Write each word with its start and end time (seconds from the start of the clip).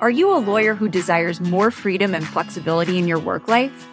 Are 0.00 0.10
you 0.10 0.34
a 0.34 0.38
lawyer 0.38 0.74
who 0.74 0.88
desires 0.88 1.40
more 1.40 1.70
freedom 1.70 2.16
and 2.16 2.26
flexibility 2.26 2.98
in 2.98 3.06
your 3.06 3.20
work 3.20 3.46
life? 3.46 3.88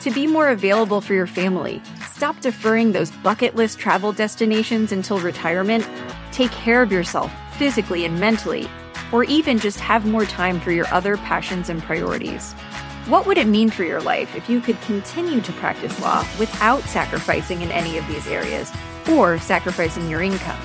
To 0.00 0.10
be 0.10 0.26
more 0.26 0.48
available 0.48 1.00
for 1.00 1.14
your 1.14 1.28
family, 1.28 1.80
stop 2.10 2.40
deferring 2.40 2.90
those 2.90 3.12
bucket 3.12 3.54
list 3.54 3.78
travel 3.78 4.10
destinations 4.12 4.90
until 4.90 5.20
retirement, 5.20 5.88
take 6.32 6.50
care 6.50 6.82
of 6.82 6.90
yourself 6.90 7.32
physically 7.56 8.04
and 8.04 8.18
mentally, 8.18 8.68
or 9.12 9.22
even 9.24 9.60
just 9.60 9.78
have 9.78 10.04
more 10.04 10.24
time 10.24 10.58
for 10.58 10.72
your 10.72 10.92
other 10.92 11.16
passions 11.18 11.68
and 11.68 11.80
priorities. 11.82 12.52
What 13.06 13.24
would 13.26 13.38
it 13.38 13.46
mean 13.46 13.70
for 13.70 13.84
your 13.84 14.00
life 14.00 14.34
if 14.34 14.50
you 14.50 14.60
could 14.60 14.80
continue 14.82 15.40
to 15.42 15.52
practice 15.52 15.98
law 16.00 16.26
without 16.40 16.82
sacrificing 16.82 17.62
in 17.62 17.70
any 17.70 17.98
of 17.98 18.06
these 18.08 18.26
areas 18.26 18.72
or 19.08 19.38
sacrificing 19.38 20.10
your 20.10 20.22
income? 20.22 20.60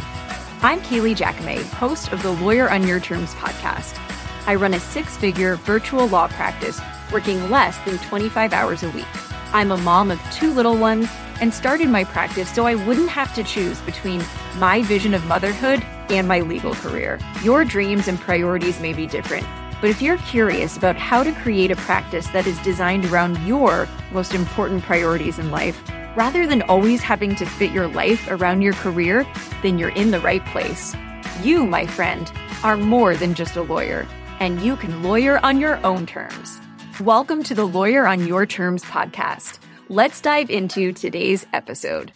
I'm 0.63 0.79
Kailey 0.81 1.15
Jacome, 1.15 1.63
host 1.73 2.11
of 2.11 2.23
the 2.23 2.31
Lawyer 2.31 2.71
on 2.71 2.87
Your 2.87 2.99
Terms 2.99 3.35
podcast. 3.35 4.01
I 4.47 4.55
run 4.55 4.73
a 4.75 4.79
six 4.79 5.17
figure 5.17 5.55
virtual 5.55 6.07
law 6.07 6.27
practice 6.27 6.79
working 7.11 7.49
less 7.49 7.77
than 7.79 7.97
25 7.97 8.53
hours 8.53 8.83
a 8.83 8.89
week. 8.91 9.05
I'm 9.53 9.71
a 9.71 9.77
mom 9.77 10.11
of 10.11 10.21
two 10.31 10.53
little 10.53 10.77
ones 10.77 11.07
and 11.41 11.53
started 11.53 11.89
my 11.89 12.03
practice 12.03 12.49
so 12.53 12.65
I 12.65 12.75
wouldn't 12.75 13.09
have 13.09 13.33
to 13.35 13.43
choose 13.43 13.81
between 13.81 14.23
my 14.57 14.83
vision 14.83 15.13
of 15.13 15.25
motherhood 15.25 15.81
and 16.09 16.27
my 16.27 16.41
legal 16.41 16.73
career. 16.75 17.19
Your 17.43 17.65
dreams 17.65 18.07
and 18.07 18.19
priorities 18.19 18.79
may 18.79 18.93
be 18.93 19.07
different, 19.07 19.47
but 19.81 19.89
if 19.89 20.01
you're 20.01 20.17
curious 20.17 20.77
about 20.77 20.95
how 20.95 21.23
to 21.23 21.31
create 21.31 21.71
a 21.71 21.75
practice 21.77 22.27
that 22.27 22.47
is 22.47 22.59
designed 22.59 23.05
around 23.05 23.37
your 23.45 23.87
most 24.11 24.33
important 24.33 24.83
priorities 24.83 25.39
in 25.39 25.51
life, 25.51 25.81
rather 26.15 26.47
than 26.47 26.61
always 26.63 27.01
having 27.01 27.35
to 27.35 27.45
fit 27.45 27.71
your 27.71 27.87
life 27.87 28.29
around 28.29 28.61
your 28.61 28.73
career, 28.73 29.25
then 29.61 29.77
you're 29.79 29.89
in 29.89 30.11
the 30.11 30.19
right 30.19 30.45
place. 30.47 30.95
You, 31.41 31.65
my 31.65 31.85
friend, 31.85 32.31
are 32.63 32.77
more 32.77 33.15
than 33.15 33.33
just 33.33 33.57
a 33.57 33.63
lawyer, 33.63 34.07
and 34.39 34.61
you 34.61 34.75
can 34.75 35.01
lawyer 35.03 35.39
on 35.45 35.59
your 35.59 35.83
own 35.85 36.05
terms. 36.05 36.59
Welcome 36.99 37.43
to 37.43 37.55
the 37.55 37.65
Lawyer 37.65 38.05
on 38.05 38.27
Your 38.27 38.45
Terms 38.45 38.83
podcast. 38.83 39.59
Let's 39.87 40.19
dive 40.19 40.49
into 40.49 40.91
today's 40.91 41.45
episode. 41.53 42.11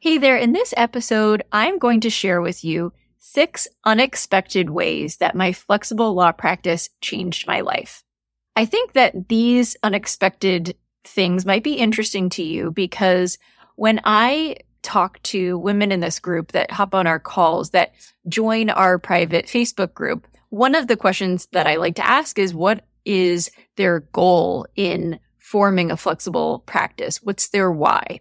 Hey 0.00 0.18
there, 0.18 0.36
in 0.36 0.52
this 0.52 0.74
episode, 0.76 1.42
I'm 1.52 1.78
going 1.78 2.00
to 2.00 2.10
share 2.10 2.40
with 2.40 2.64
you 2.64 2.92
six 3.18 3.68
unexpected 3.84 4.70
ways 4.70 5.18
that 5.18 5.34
my 5.34 5.52
flexible 5.52 6.12
law 6.14 6.32
practice 6.32 6.90
changed 7.00 7.46
my 7.46 7.60
life. 7.60 8.02
I 8.56 8.64
think 8.64 8.92
that 8.92 9.28
these 9.28 9.76
unexpected 9.82 10.76
things 11.04 11.46
might 11.46 11.62
be 11.62 11.74
interesting 11.74 12.30
to 12.30 12.42
you 12.42 12.70
because 12.70 13.38
when 13.76 14.00
I 14.04 14.56
talk 14.84 15.20
to 15.24 15.58
women 15.58 15.90
in 15.90 15.98
this 15.98 16.20
group 16.20 16.52
that 16.52 16.70
hop 16.70 16.94
on 16.94 17.08
our 17.08 17.18
calls, 17.18 17.70
that 17.70 17.94
join 18.28 18.70
our 18.70 18.98
private 18.98 19.46
Facebook 19.46 19.94
group, 19.94 20.28
one 20.50 20.76
of 20.76 20.86
the 20.86 20.96
questions 20.96 21.46
that 21.50 21.66
I 21.66 21.76
like 21.76 21.96
to 21.96 22.06
ask 22.06 22.38
is 22.38 22.54
what 22.54 22.84
is 23.04 23.50
their 23.76 24.00
goal 24.12 24.66
in 24.76 25.18
forming 25.38 25.90
a 25.90 25.96
flexible 25.96 26.60
practice? 26.60 27.22
What's 27.22 27.48
their 27.48 27.72
why? 27.72 28.20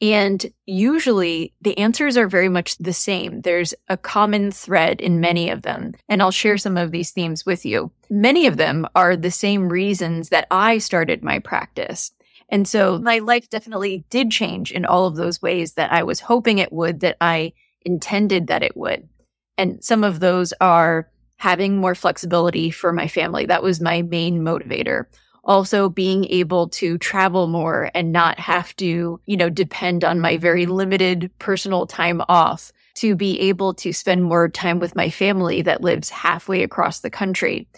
And 0.00 0.44
usually 0.66 1.52
the 1.60 1.76
answers 1.78 2.16
are 2.16 2.26
very 2.26 2.48
much 2.48 2.76
the 2.78 2.92
same. 2.92 3.42
There's 3.42 3.74
a 3.88 3.96
common 3.96 4.50
thread 4.50 5.00
in 5.00 5.20
many 5.20 5.50
of 5.50 5.62
them. 5.62 5.94
And 6.08 6.20
I'll 6.20 6.30
share 6.30 6.58
some 6.58 6.76
of 6.76 6.90
these 6.90 7.10
themes 7.10 7.46
with 7.46 7.64
you. 7.64 7.90
Many 8.10 8.46
of 8.46 8.56
them 8.56 8.86
are 8.94 9.16
the 9.16 9.30
same 9.30 9.68
reasons 9.68 10.30
that 10.30 10.46
I 10.50 10.78
started 10.78 11.22
my 11.22 11.38
practice. 11.38 12.12
And 12.48 12.68
so 12.68 12.98
my 12.98 13.18
life 13.18 13.48
definitely 13.48 14.04
did 14.10 14.30
change 14.30 14.70
in 14.72 14.84
all 14.84 15.06
of 15.06 15.16
those 15.16 15.42
ways 15.42 15.74
that 15.74 15.92
I 15.92 16.02
was 16.02 16.20
hoping 16.20 16.58
it 16.58 16.72
would, 16.72 17.00
that 17.00 17.16
I 17.20 17.52
intended 17.82 18.46
that 18.46 18.62
it 18.62 18.76
would. 18.76 19.08
And 19.56 19.82
some 19.82 20.04
of 20.04 20.20
those 20.20 20.52
are 20.60 21.10
having 21.36 21.76
more 21.76 21.94
flexibility 21.94 22.70
for 22.70 22.92
my 22.92 23.08
family. 23.08 23.46
That 23.46 23.62
was 23.62 23.80
my 23.80 24.02
main 24.02 24.40
motivator 24.40 25.06
also 25.44 25.88
being 25.88 26.24
able 26.26 26.68
to 26.68 26.98
travel 26.98 27.46
more 27.46 27.90
and 27.94 28.12
not 28.12 28.38
have 28.38 28.74
to, 28.76 29.20
you 29.26 29.36
know, 29.36 29.50
depend 29.50 30.04
on 30.04 30.20
my 30.20 30.36
very 30.36 30.66
limited 30.66 31.30
personal 31.38 31.86
time 31.86 32.22
off 32.28 32.72
to 32.94 33.14
be 33.14 33.40
able 33.40 33.74
to 33.74 33.92
spend 33.92 34.24
more 34.24 34.48
time 34.48 34.78
with 34.78 34.96
my 34.96 35.10
family 35.10 35.62
that 35.62 35.82
lives 35.82 36.10
halfway 36.10 36.62
across 36.62 37.00
the 37.00 37.10
country. 37.10 37.68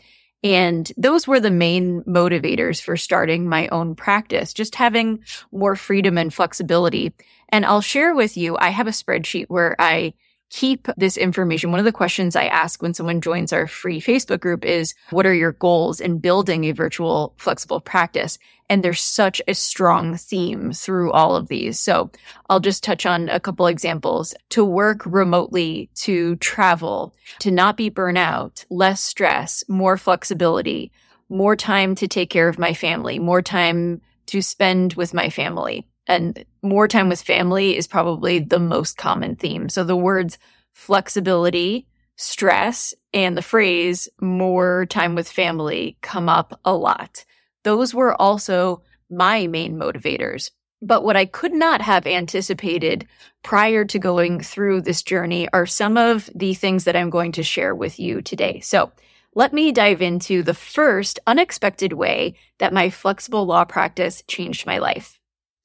And 0.55 0.93
those 0.97 1.27
were 1.27 1.41
the 1.41 1.51
main 1.51 2.03
motivators 2.05 2.81
for 2.81 2.97
starting 2.97 3.49
my 3.49 3.67
own 3.69 3.97
practice, 3.97 4.53
just 4.53 4.77
having 4.77 5.25
more 5.51 5.75
freedom 5.75 6.17
and 6.17 6.33
flexibility. 6.33 7.12
And 7.49 7.67
I'll 7.67 7.81
share 7.81 8.15
with 8.15 8.37
you, 8.37 8.56
I 8.56 8.69
have 8.69 8.87
a 8.87 8.91
spreadsheet 8.91 9.47
where 9.49 9.75
I 9.81 10.15
keep 10.51 10.89
this 10.97 11.17
information. 11.17 11.71
One 11.71 11.81
of 11.81 11.84
the 11.84 11.93
questions 11.93 12.37
I 12.37 12.47
ask 12.47 12.83
when 12.83 12.95
someone 12.95 13.21
joins 13.21 13.53
our 13.53 13.67
free 13.67 14.01
Facebook 14.01 14.41
group 14.41 14.65
is, 14.65 14.95
what 15.11 15.27
are 15.27 15.34
your 15.34 15.53
goals 15.53 16.01
in 16.01 16.19
building 16.19 16.65
a 16.65 16.73
virtual 16.73 17.34
flexible 17.37 17.81
practice? 17.81 18.39
And 18.69 18.83
there's 18.83 19.01
such 19.01 19.41
a 19.47 19.55
strong 19.55 20.17
theme 20.17 20.73
through 20.73 21.12
all 21.12 21.37
of 21.37 21.49
these. 21.49 21.79
So 21.79 22.11
I'll 22.49 22.61
just 22.61 22.83
touch 22.83 23.06
on 23.06 23.29
a 23.29 23.41
couple 23.41 23.67
examples 23.67 24.35
to 24.51 24.65
work 24.65 25.05
remotely, 25.06 25.89
to 25.97 26.37
travel, 26.37 27.15
to 27.41 27.51
not 27.51 27.77
be 27.77 27.91
burnout, 27.91 28.65
less 28.71 29.01
stress, 29.01 29.62
more 29.69 29.97
flexibility, 29.97 30.91
more 31.29 31.56
time 31.56 31.95
to 31.97 32.09
take 32.09 32.31
care 32.31 32.49
of 32.49 32.59
my 32.59 32.73
family, 32.73 33.19
more 33.19 33.43
time 33.43 34.01
to 34.27 34.43
spend 34.43 34.95
with 34.95 35.15
my 35.15 35.31
family 35.31 35.87
and 36.06 36.44
more 36.62 36.89
time 36.89 37.09
with 37.09 37.22
family 37.22 37.77
is 37.77 37.87
probably 37.87 38.39
the 38.39 38.59
most 38.59 38.97
common 38.97 39.37
theme. 39.37 39.69
So 39.69 39.84
the 39.84 39.97
words 39.97 40.39
flexibility, 40.72 41.87
stress, 42.17 42.94
and 43.15 43.37
the 43.37 43.43
phrase 43.43 44.09
more 44.21 44.87
time 44.87 45.15
with 45.15 45.31
family 45.31 45.97
come 46.03 46.28
up 46.28 46.61
a 46.65 46.75
lot. 46.75 47.25
Those 47.65 47.94
were 47.94 48.21
also 48.21 48.83
my 49.11 49.47
main 49.47 49.77
motivators. 49.77 50.50
But 50.83 51.03
what 51.03 51.17
I 51.17 51.25
could 51.25 51.53
not 51.53 51.81
have 51.81 52.06
anticipated 52.06 53.06
prior 53.43 53.84
to 53.87 53.99
going 53.99 54.41
through 54.41 54.83
this 54.83 55.03
journey 55.03 55.49
are 55.53 55.67
some 55.67 55.97
of 55.97 56.28
the 56.34 56.53
things 56.53 56.84
that 56.84 56.94
I'm 56.94 57.11
going 57.11 57.33
to 57.33 57.43
share 57.43 57.75
with 57.75 57.99
you 57.99 58.21
today. 58.21 58.61
So 58.61 58.93
let 59.34 59.53
me 59.53 59.73
dive 59.73 60.03
into 60.03 60.43
the 60.43 60.55
first 60.55 61.19
unexpected 61.27 61.93
way 61.93 62.37
that 62.59 62.73
my 62.73 62.91
flexible 62.91 63.47
law 63.47 63.65
practice 63.65 64.23
changed 64.28 64.67
my 64.67 64.78
life. 64.78 65.16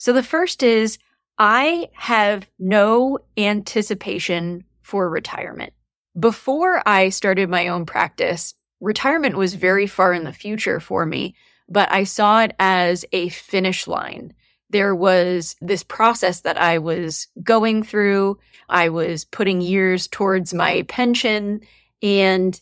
So 0.01 0.13
the 0.13 0.23
first 0.23 0.63
is 0.63 0.97
I 1.37 1.89
have 1.93 2.49
no 2.57 3.19
anticipation 3.37 4.63
for 4.81 5.07
retirement. 5.07 5.73
Before 6.19 6.81
I 6.87 7.09
started 7.09 7.51
my 7.51 7.67
own 7.67 7.85
practice, 7.85 8.55
retirement 8.79 9.37
was 9.37 9.53
very 9.53 9.85
far 9.85 10.11
in 10.11 10.23
the 10.23 10.33
future 10.33 10.79
for 10.79 11.05
me, 11.05 11.35
but 11.69 11.91
I 11.91 12.05
saw 12.05 12.41
it 12.41 12.55
as 12.57 13.05
a 13.11 13.29
finish 13.29 13.85
line. 13.85 14.33
There 14.71 14.95
was 14.95 15.55
this 15.61 15.83
process 15.83 16.41
that 16.41 16.59
I 16.59 16.79
was 16.79 17.27
going 17.43 17.83
through. 17.83 18.39
I 18.69 18.89
was 18.89 19.23
putting 19.25 19.61
years 19.61 20.07
towards 20.07 20.51
my 20.51 20.81
pension 20.87 21.61
and 22.01 22.59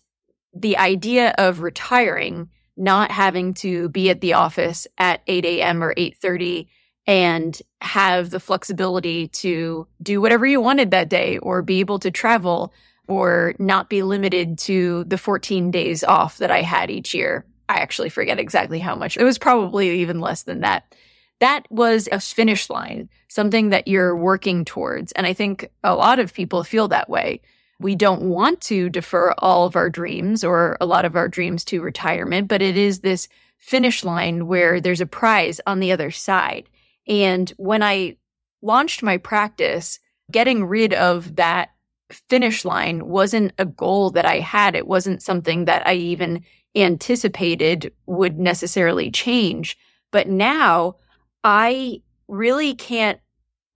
the 0.54 0.78
idea 0.78 1.34
of 1.38 1.62
retiring, 1.62 2.50
not 2.76 3.12
having 3.12 3.54
to 3.54 3.88
be 3.88 4.10
at 4.10 4.20
the 4.20 4.34
office 4.34 4.88
at 4.98 5.22
8 5.26 5.46
a.m. 5.46 5.82
or 5.82 5.94
8:30 5.96 6.68
and 7.10 7.60
have 7.82 8.30
the 8.30 8.40
flexibility 8.40 9.30
to 9.30 9.88
do 10.00 10.22
whatever 10.22 10.46
you 10.46 10.62
wanted 10.62 10.92
that 10.92 11.10
day 11.10 11.40
or 11.40 11.64
be 11.64 11.80
able 11.80 11.98
to 11.98 12.12
travel 12.12 12.72
or 13.08 13.56
not 13.58 13.90
be 13.90 14.04
limited 14.04 14.60
to 14.60 15.04
the 15.06 15.18
14 15.18 15.72
days 15.72 16.04
off 16.04 16.38
that 16.38 16.52
I 16.52 16.62
had 16.62 16.92
each 16.92 17.16
year. 17.16 17.48
I 17.68 17.78
actually 17.78 18.10
forget 18.10 18.38
exactly 18.38 18.78
how 18.78 18.94
much. 18.94 19.18
It 19.18 19.24
was 19.24 19.40
probably 19.40 20.02
even 20.02 20.20
less 20.20 20.44
than 20.44 20.60
that. 20.60 20.94
That 21.40 21.66
was 21.72 22.08
a 22.12 22.20
finish 22.20 22.70
line, 22.70 23.10
something 23.28 23.70
that 23.70 23.88
you're 23.88 24.16
working 24.16 24.64
towards. 24.64 25.12
And 25.14 25.26
I 25.26 25.34
think 25.34 25.68
a 25.84 25.96
lot 25.96 26.20
of 26.20 26.32
people 26.32 26.64
feel 26.64 26.90
that 26.90 27.10
way. 27.10 27.42
We 27.80 27.96
don't 27.96 28.22
want 28.22 28.62
to 28.62 28.88
defer 28.88 29.34
all 29.40 29.66
of 29.66 29.76
our 29.76 29.90
dreams 29.90 30.44
or 30.44 30.78
a 30.80 30.86
lot 30.86 31.06
of 31.06 31.16
our 31.16 31.28
dreams 31.28 31.66
to 31.66 31.82
retirement, 31.82 32.50
but 32.50 32.62
it 32.62 32.78
is 32.78 33.00
this 33.00 33.30
finish 33.58 34.04
line 34.04 34.46
where 34.46 34.80
there's 34.80 35.02
a 35.02 35.08
prize 35.08 35.60
on 35.66 35.80
the 35.80 35.92
other 35.92 36.12
side. 36.12 36.70
And 37.10 37.50
when 37.58 37.84
I 37.84 38.18
launched 38.62 39.04
my 39.04 39.18
practice, 39.18 40.00
getting 40.32 40.64
rid 40.64 40.94
of 40.94 41.36
that 41.36 41.72
finish 42.12 42.64
line 42.64 43.08
wasn't 43.08 43.52
a 43.58 43.66
goal 43.66 44.12
that 44.12 44.26
I 44.26 44.40
had. 44.40 44.76
It 44.76 44.88
wasn't 44.88 45.22
something 45.22 45.66
that 45.66 45.86
I 45.88 45.96
even 45.96 46.44
anticipated 46.76 47.92
would 48.06 48.40
necessarily 48.40 49.12
change. 49.12 49.78
But 50.12 50.28
now 50.28 50.96
I 51.44 52.02
really 52.28 52.76
can't 52.76 53.20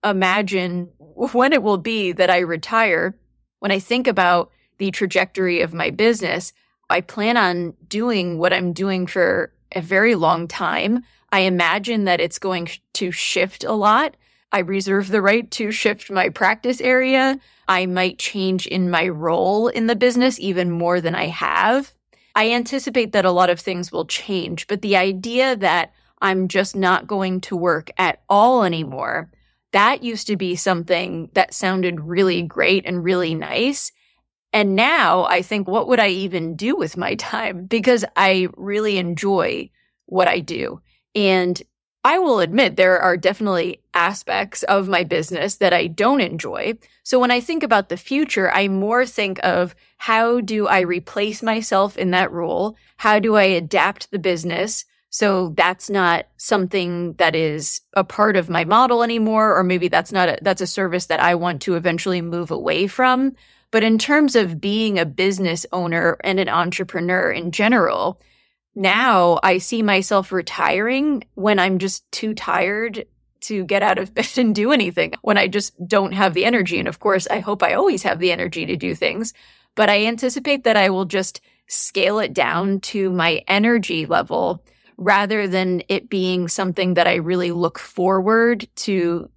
imagine 0.04 0.90
when 0.98 1.52
it 1.52 1.62
will 1.62 1.78
be 1.78 2.12
that 2.12 2.30
I 2.30 2.38
retire. 2.38 3.18
When 3.58 3.72
I 3.72 3.78
think 3.78 4.06
about 4.06 4.50
the 4.78 4.90
trajectory 4.90 5.60
of 5.60 5.74
my 5.74 5.90
business, 5.90 6.52
I 6.90 7.00
plan 7.00 7.36
on 7.36 7.74
doing 7.88 8.38
what 8.38 8.52
I'm 8.52 8.72
doing 8.72 9.06
for 9.06 9.52
a 9.74 9.80
very 9.80 10.14
long 10.14 10.46
time. 10.46 11.02
I 11.34 11.40
imagine 11.40 12.04
that 12.04 12.20
it's 12.20 12.38
going 12.38 12.68
to 12.92 13.10
shift 13.10 13.64
a 13.64 13.72
lot. 13.72 14.16
I 14.52 14.60
reserve 14.60 15.08
the 15.08 15.20
right 15.20 15.50
to 15.50 15.72
shift 15.72 16.08
my 16.08 16.28
practice 16.28 16.80
area. 16.80 17.40
I 17.66 17.86
might 17.86 18.20
change 18.20 18.68
in 18.68 18.88
my 18.88 19.08
role 19.08 19.66
in 19.66 19.88
the 19.88 19.96
business 19.96 20.38
even 20.38 20.70
more 20.70 21.00
than 21.00 21.16
I 21.16 21.26
have. 21.26 21.92
I 22.36 22.52
anticipate 22.52 23.10
that 23.10 23.24
a 23.24 23.32
lot 23.32 23.50
of 23.50 23.58
things 23.58 23.90
will 23.90 24.04
change, 24.04 24.68
but 24.68 24.80
the 24.80 24.94
idea 24.94 25.56
that 25.56 25.92
I'm 26.22 26.46
just 26.46 26.76
not 26.76 27.08
going 27.08 27.40
to 27.40 27.56
work 27.56 27.90
at 27.98 28.22
all 28.28 28.62
anymore, 28.62 29.28
that 29.72 30.04
used 30.04 30.28
to 30.28 30.36
be 30.36 30.54
something 30.54 31.30
that 31.34 31.52
sounded 31.52 32.00
really 32.00 32.42
great 32.42 32.86
and 32.86 33.02
really 33.02 33.34
nice. 33.34 33.90
And 34.52 34.76
now 34.76 35.24
I 35.24 35.42
think, 35.42 35.66
what 35.66 35.88
would 35.88 35.98
I 35.98 36.10
even 36.10 36.54
do 36.54 36.76
with 36.76 36.96
my 36.96 37.14
time? 37.16 37.66
Because 37.66 38.04
I 38.14 38.46
really 38.56 38.98
enjoy 38.98 39.70
what 40.06 40.28
I 40.28 40.38
do. 40.38 40.80
And 41.14 41.62
I 42.06 42.18
will 42.18 42.40
admit 42.40 42.76
there 42.76 42.98
are 42.98 43.16
definitely 43.16 43.80
aspects 43.94 44.62
of 44.64 44.88
my 44.88 45.04
business 45.04 45.56
that 45.56 45.72
I 45.72 45.86
don't 45.86 46.20
enjoy. 46.20 46.74
So 47.02 47.18
when 47.18 47.30
I 47.30 47.40
think 47.40 47.62
about 47.62 47.88
the 47.88 47.96
future, 47.96 48.52
I 48.52 48.68
more 48.68 49.06
think 49.06 49.40
of 49.42 49.74
how 49.96 50.40
do 50.42 50.66
I 50.66 50.80
replace 50.80 51.42
myself 51.42 51.96
in 51.96 52.10
that 52.10 52.30
role? 52.30 52.76
How 52.98 53.18
do 53.20 53.36
I 53.36 53.44
adapt 53.44 54.10
the 54.10 54.18
business? 54.18 54.84
So 55.08 55.54
that's 55.56 55.88
not 55.88 56.26
something 56.36 57.14
that 57.14 57.34
is 57.34 57.80
a 57.94 58.04
part 58.04 58.36
of 58.36 58.50
my 58.50 58.64
model 58.64 59.02
anymore, 59.02 59.56
or 59.56 59.62
maybe 59.62 59.88
that's 59.88 60.12
not 60.12 60.28
a, 60.28 60.38
that's 60.42 60.60
a 60.60 60.66
service 60.66 61.06
that 61.06 61.20
I 61.20 61.36
want 61.36 61.62
to 61.62 61.76
eventually 61.76 62.20
move 62.20 62.50
away 62.50 62.86
from. 62.86 63.34
But 63.70 63.82
in 63.82 63.96
terms 63.96 64.36
of 64.36 64.60
being 64.60 64.98
a 64.98 65.06
business 65.06 65.64
owner 65.72 66.18
and 66.22 66.38
an 66.38 66.48
entrepreneur 66.48 67.30
in 67.30 67.50
general, 67.50 68.20
now 68.74 69.38
I 69.42 69.58
see 69.58 69.82
myself 69.82 70.32
retiring 70.32 71.24
when 71.34 71.58
I'm 71.58 71.78
just 71.78 72.10
too 72.10 72.34
tired 72.34 73.06
to 73.42 73.64
get 73.64 73.82
out 73.82 73.98
of 73.98 74.14
bed 74.14 74.36
and 74.36 74.54
do 74.54 74.72
anything, 74.72 75.14
when 75.22 75.38
I 75.38 75.48
just 75.48 75.72
don't 75.86 76.12
have 76.12 76.34
the 76.34 76.44
energy. 76.44 76.78
And 76.78 76.88
of 76.88 76.98
course, 76.98 77.26
I 77.30 77.40
hope 77.40 77.62
I 77.62 77.74
always 77.74 78.02
have 78.02 78.18
the 78.18 78.32
energy 78.32 78.66
to 78.66 78.76
do 78.76 78.94
things, 78.94 79.32
but 79.74 79.88
I 79.88 80.06
anticipate 80.06 80.64
that 80.64 80.76
I 80.76 80.90
will 80.90 81.04
just 81.04 81.40
scale 81.66 82.18
it 82.18 82.32
down 82.32 82.80
to 82.80 83.10
my 83.10 83.42
energy 83.48 84.06
level 84.06 84.62
rather 84.96 85.48
than 85.48 85.82
it 85.88 86.08
being 86.08 86.48
something 86.48 86.94
that 86.94 87.06
I 87.06 87.14
really 87.16 87.50
look 87.50 87.78
forward 87.78 88.68
to 88.76 89.28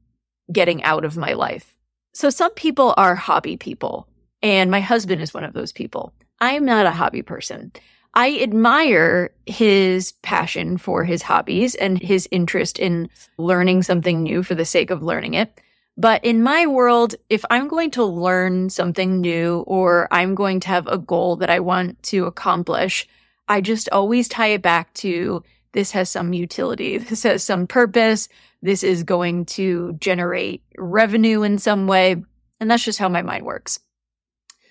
getting 0.51 0.83
out 0.83 1.03
of 1.03 1.17
my 1.17 1.33
life. 1.33 1.75
So 2.13 2.29
some 2.29 2.53
people 2.53 2.93
are 2.97 3.15
hobby 3.15 3.57
people, 3.57 4.07
and 4.41 4.71
my 4.71 4.81
husband 4.81 5.21
is 5.21 5.33
one 5.33 5.43
of 5.43 5.53
those 5.53 5.71
people. 5.71 6.13
I'm 6.39 6.65
not 6.65 6.85
a 6.85 6.91
hobby 6.91 7.21
person. 7.21 7.71
I 8.17 8.39
admire 8.39 9.29
his 9.45 10.13
passion 10.23 10.79
for 10.79 11.03
his 11.03 11.21
hobbies 11.21 11.75
and 11.75 12.01
his 12.01 12.27
interest 12.31 12.79
in 12.79 13.11
learning 13.37 13.83
something 13.83 14.23
new 14.23 14.41
for 14.41 14.55
the 14.55 14.65
sake 14.65 14.89
of 14.89 15.03
learning 15.03 15.35
it. 15.35 15.61
But 15.97 16.25
in 16.25 16.41
my 16.41 16.65
world, 16.65 17.13
if 17.29 17.45
I'm 17.51 17.67
going 17.67 17.91
to 17.91 18.03
learn 18.03 18.71
something 18.71 19.21
new 19.21 19.59
or 19.67 20.07
I'm 20.09 20.33
going 20.33 20.59
to 20.61 20.67
have 20.67 20.87
a 20.87 20.97
goal 20.97 21.35
that 21.35 21.51
I 21.51 21.59
want 21.59 22.01
to 22.03 22.25
accomplish, 22.25 23.07
I 23.47 23.61
just 23.61 23.87
always 23.91 24.27
tie 24.27 24.47
it 24.47 24.63
back 24.63 24.91
to 24.95 25.43
this 25.73 25.91
has 25.91 26.09
some 26.09 26.33
utility. 26.33 26.97
This 27.09 27.21
has 27.21 27.43
some 27.43 27.67
purpose. 27.67 28.29
This 28.63 28.81
is 28.81 29.03
going 29.03 29.45
to 29.57 29.93
generate 29.99 30.63
revenue 30.75 31.43
in 31.43 31.59
some 31.59 31.85
way. 31.85 32.15
And 32.59 32.71
that's 32.71 32.83
just 32.83 32.97
how 32.97 33.09
my 33.09 33.21
mind 33.21 33.45
works. 33.45 33.79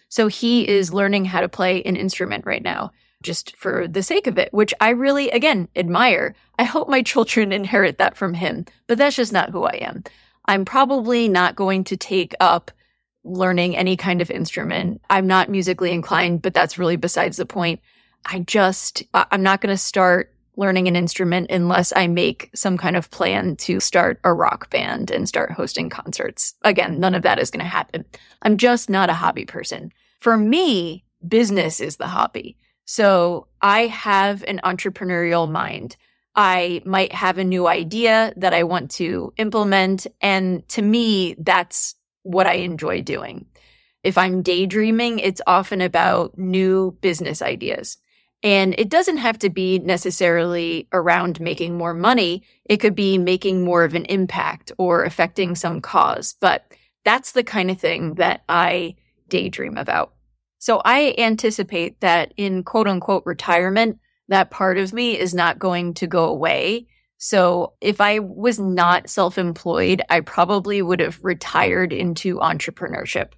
So 0.09 0.27
he 0.27 0.67
is 0.67 0.93
learning 0.93 1.27
how 1.27 1.43
to 1.43 1.49
play 1.49 1.85
an 1.85 1.95
instrument 1.95 2.45
right 2.45 2.63
now 2.63 2.91
just 3.27 3.55
for 3.57 3.87
the 3.87 4.03
sake 4.03 4.27
of 4.27 4.39
it, 4.39 4.53
which 4.53 4.73
I 4.81 4.91
really, 4.91 5.29
again, 5.31 5.69
admire. 5.77 6.35
I 6.59 6.65
hope 6.65 6.89
my 6.89 7.03
children 7.13 7.53
inherit 7.53 7.99
that 7.99 8.17
from 8.17 8.33
him, 8.35 8.65
but 8.87 8.97
that's 8.97 9.17
just 9.17 9.33
not 9.33 9.51
who 9.51 9.65
I 9.65 9.77
am. 9.83 10.05
I'm 10.47 10.65
probably 10.65 11.29
not 11.29 11.57
going 11.57 11.85
to 11.85 11.97
take 11.97 12.35
up 12.41 12.71
learning 13.25 13.77
any 13.77 13.97
kind 13.97 14.23
of 14.23 14.31
instrument. 14.31 15.03
I'm 15.11 15.27
not 15.27 15.51
musically 15.51 15.91
inclined, 15.91 16.43
but 16.43 16.55
that's 16.55 16.79
really 16.79 16.97
besides 16.97 17.37
the 17.37 17.45
point. 17.45 17.81
I 18.25 18.39
just, 18.41 19.03
I'm 19.13 19.43
not 19.43 19.61
going 19.61 19.75
to 19.75 19.79
start 19.79 20.33
learning 20.57 20.89
an 20.89 20.97
instrument 20.97 21.51
unless 21.51 21.93
I 21.95 22.07
make 22.07 22.51
some 22.55 22.79
kind 22.79 22.97
of 22.97 23.11
plan 23.11 23.57
to 23.57 23.79
start 23.79 24.21
a 24.25 24.33
rock 24.33 24.71
band 24.71 25.11
and 25.11 25.29
start 25.29 25.51
hosting 25.51 25.91
concerts. 25.91 26.55
Again, 26.63 26.99
none 26.99 27.15
of 27.15 27.23
that 27.23 27.39
is 27.39 27.51
going 27.51 27.65
to 27.65 27.71
happen. 27.71 28.05
I'm 28.43 28.57
just 28.57 28.89
not 28.89 29.11
a 29.11 29.15
hobby 29.15 29.45
person. 29.45 29.93
For 30.21 30.37
me, 30.37 31.05
business 31.27 31.81
is 31.81 31.97
the 31.97 32.07
hobby. 32.07 32.57
So 32.87 33.49
I 33.61 33.89
have 33.89 34.43
an 34.45 34.61
entrepreneurial 34.65 35.51
mind. 35.51 35.97
I 36.35 36.83
might 36.85 37.13
have 37.13 37.39
a 37.39 37.45
new 37.45 37.67
idea 37.67 38.33
that 38.37 38.55
I 38.55 38.63
want 38.63 38.91
to 38.93 39.33
implement. 39.37 40.07
And 40.21 40.67
to 40.71 40.83
me, 40.83 41.35
that's 41.39 41.95
what 42.23 42.47
I 42.47 42.55
enjoy 42.55 43.03
doing. 43.03 43.47
If 44.03 44.17
I'm 44.17 44.43
daydreaming, 44.43 45.19
it's 45.19 45.43
often 45.47 45.81
about 45.81 46.39
new 46.39 46.97
business 47.01 47.43
ideas. 47.43 47.99
And 48.43 48.75
it 48.79 48.89
doesn't 48.89 49.17
have 49.17 49.39
to 49.41 49.51
be 49.51 49.81
necessarily 49.81 50.87
around 50.93 51.41
making 51.41 51.77
more 51.77 51.95
money. 51.95 52.45
It 52.67 52.77
could 52.77 52.95
be 52.95 53.19
making 53.19 53.65
more 53.65 53.83
of 53.83 53.95
an 53.95 54.05
impact 54.05 54.71
or 54.79 55.05
affecting 55.05 55.57
some 55.57 55.81
cause. 55.81 56.37
But 56.41 56.73
that's 57.05 57.33
the 57.33 57.43
kind 57.43 57.71
of 57.71 57.81
thing 57.81 58.15
that 58.15 58.45
I 58.49 58.95
daydream 59.29 59.77
about. 59.77 60.13
So 60.67 60.83
I 60.85 61.15
anticipate 61.17 62.01
that 62.01 62.35
in 62.37 62.65
quote 62.65 62.89
unquote 62.89 63.25
retirement, 63.25 64.01
that 64.27 64.51
part 64.51 64.79
of 64.79 64.93
me 64.93 65.17
is 65.17 65.33
not 65.33 65.61
going 65.61 65.95
to 65.95 66.09
go 66.09 66.25
away. 66.25 66.89
So 67.19 67.75
if 67.81 68.01
I 68.01 68.19
was 68.19 68.59
not 68.59 69.09
self 69.09 69.39
employed, 69.39 70.03
I 70.11 70.23
probably 70.23 70.83
would 70.83 70.99
have 70.99 71.21
retired 71.23 71.93
into 71.93 72.39
entrepreneurship. 72.39 73.35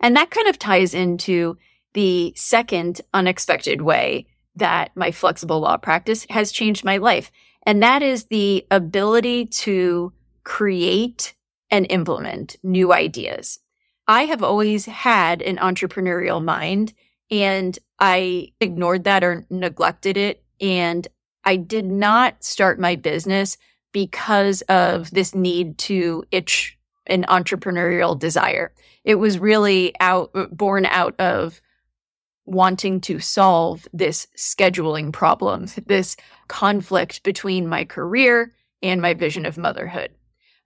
And 0.00 0.16
that 0.16 0.32
kind 0.32 0.48
of 0.48 0.58
ties 0.58 0.92
into 0.92 1.56
the 1.94 2.32
second 2.34 3.00
unexpected 3.14 3.80
way 3.82 4.26
that 4.56 4.90
my 4.96 5.12
flexible 5.12 5.60
law 5.60 5.76
practice 5.76 6.26
has 6.30 6.50
changed 6.50 6.84
my 6.84 6.96
life. 6.96 7.30
And 7.62 7.80
that 7.84 8.02
is 8.02 8.24
the 8.24 8.66
ability 8.72 9.46
to 9.62 10.12
create 10.42 11.36
and 11.70 11.86
implement 11.90 12.56
new 12.64 12.92
ideas. 12.92 13.60
I 14.08 14.24
have 14.24 14.42
always 14.42 14.86
had 14.86 15.42
an 15.42 15.56
entrepreneurial 15.56 16.42
mind 16.42 16.92
and 17.30 17.78
I 17.98 18.52
ignored 18.60 19.04
that 19.04 19.24
or 19.24 19.46
neglected 19.50 20.16
it. 20.16 20.44
And 20.60 21.06
I 21.44 21.56
did 21.56 21.86
not 21.86 22.42
start 22.44 22.78
my 22.78 22.96
business 22.96 23.56
because 23.92 24.62
of 24.62 25.10
this 25.10 25.34
need 25.34 25.78
to 25.78 26.24
itch 26.30 26.78
an 27.06 27.24
entrepreneurial 27.28 28.18
desire. 28.18 28.72
It 29.04 29.16
was 29.16 29.38
really 29.38 29.94
out, 30.00 30.30
uh, 30.34 30.46
born 30.46 30.86
out 30.86 31.18
of 31.20 31.60
wanting 32.44 33.00
to 33.00 33.18
solve 33.18 33.88
this 33.92 34.28
scheduling 34.36 35.12
problem, 35.12 35.66
this 35.86 36.16
conflict 36.48 37.22
between 37.22 37.66
my 37.66 37.84
career 37.84 38.54
and 38.82 39.00
my 39.00 39.14
vision 39.14 39.46
of 39.46 39.58
motherhood. 39.58 40.10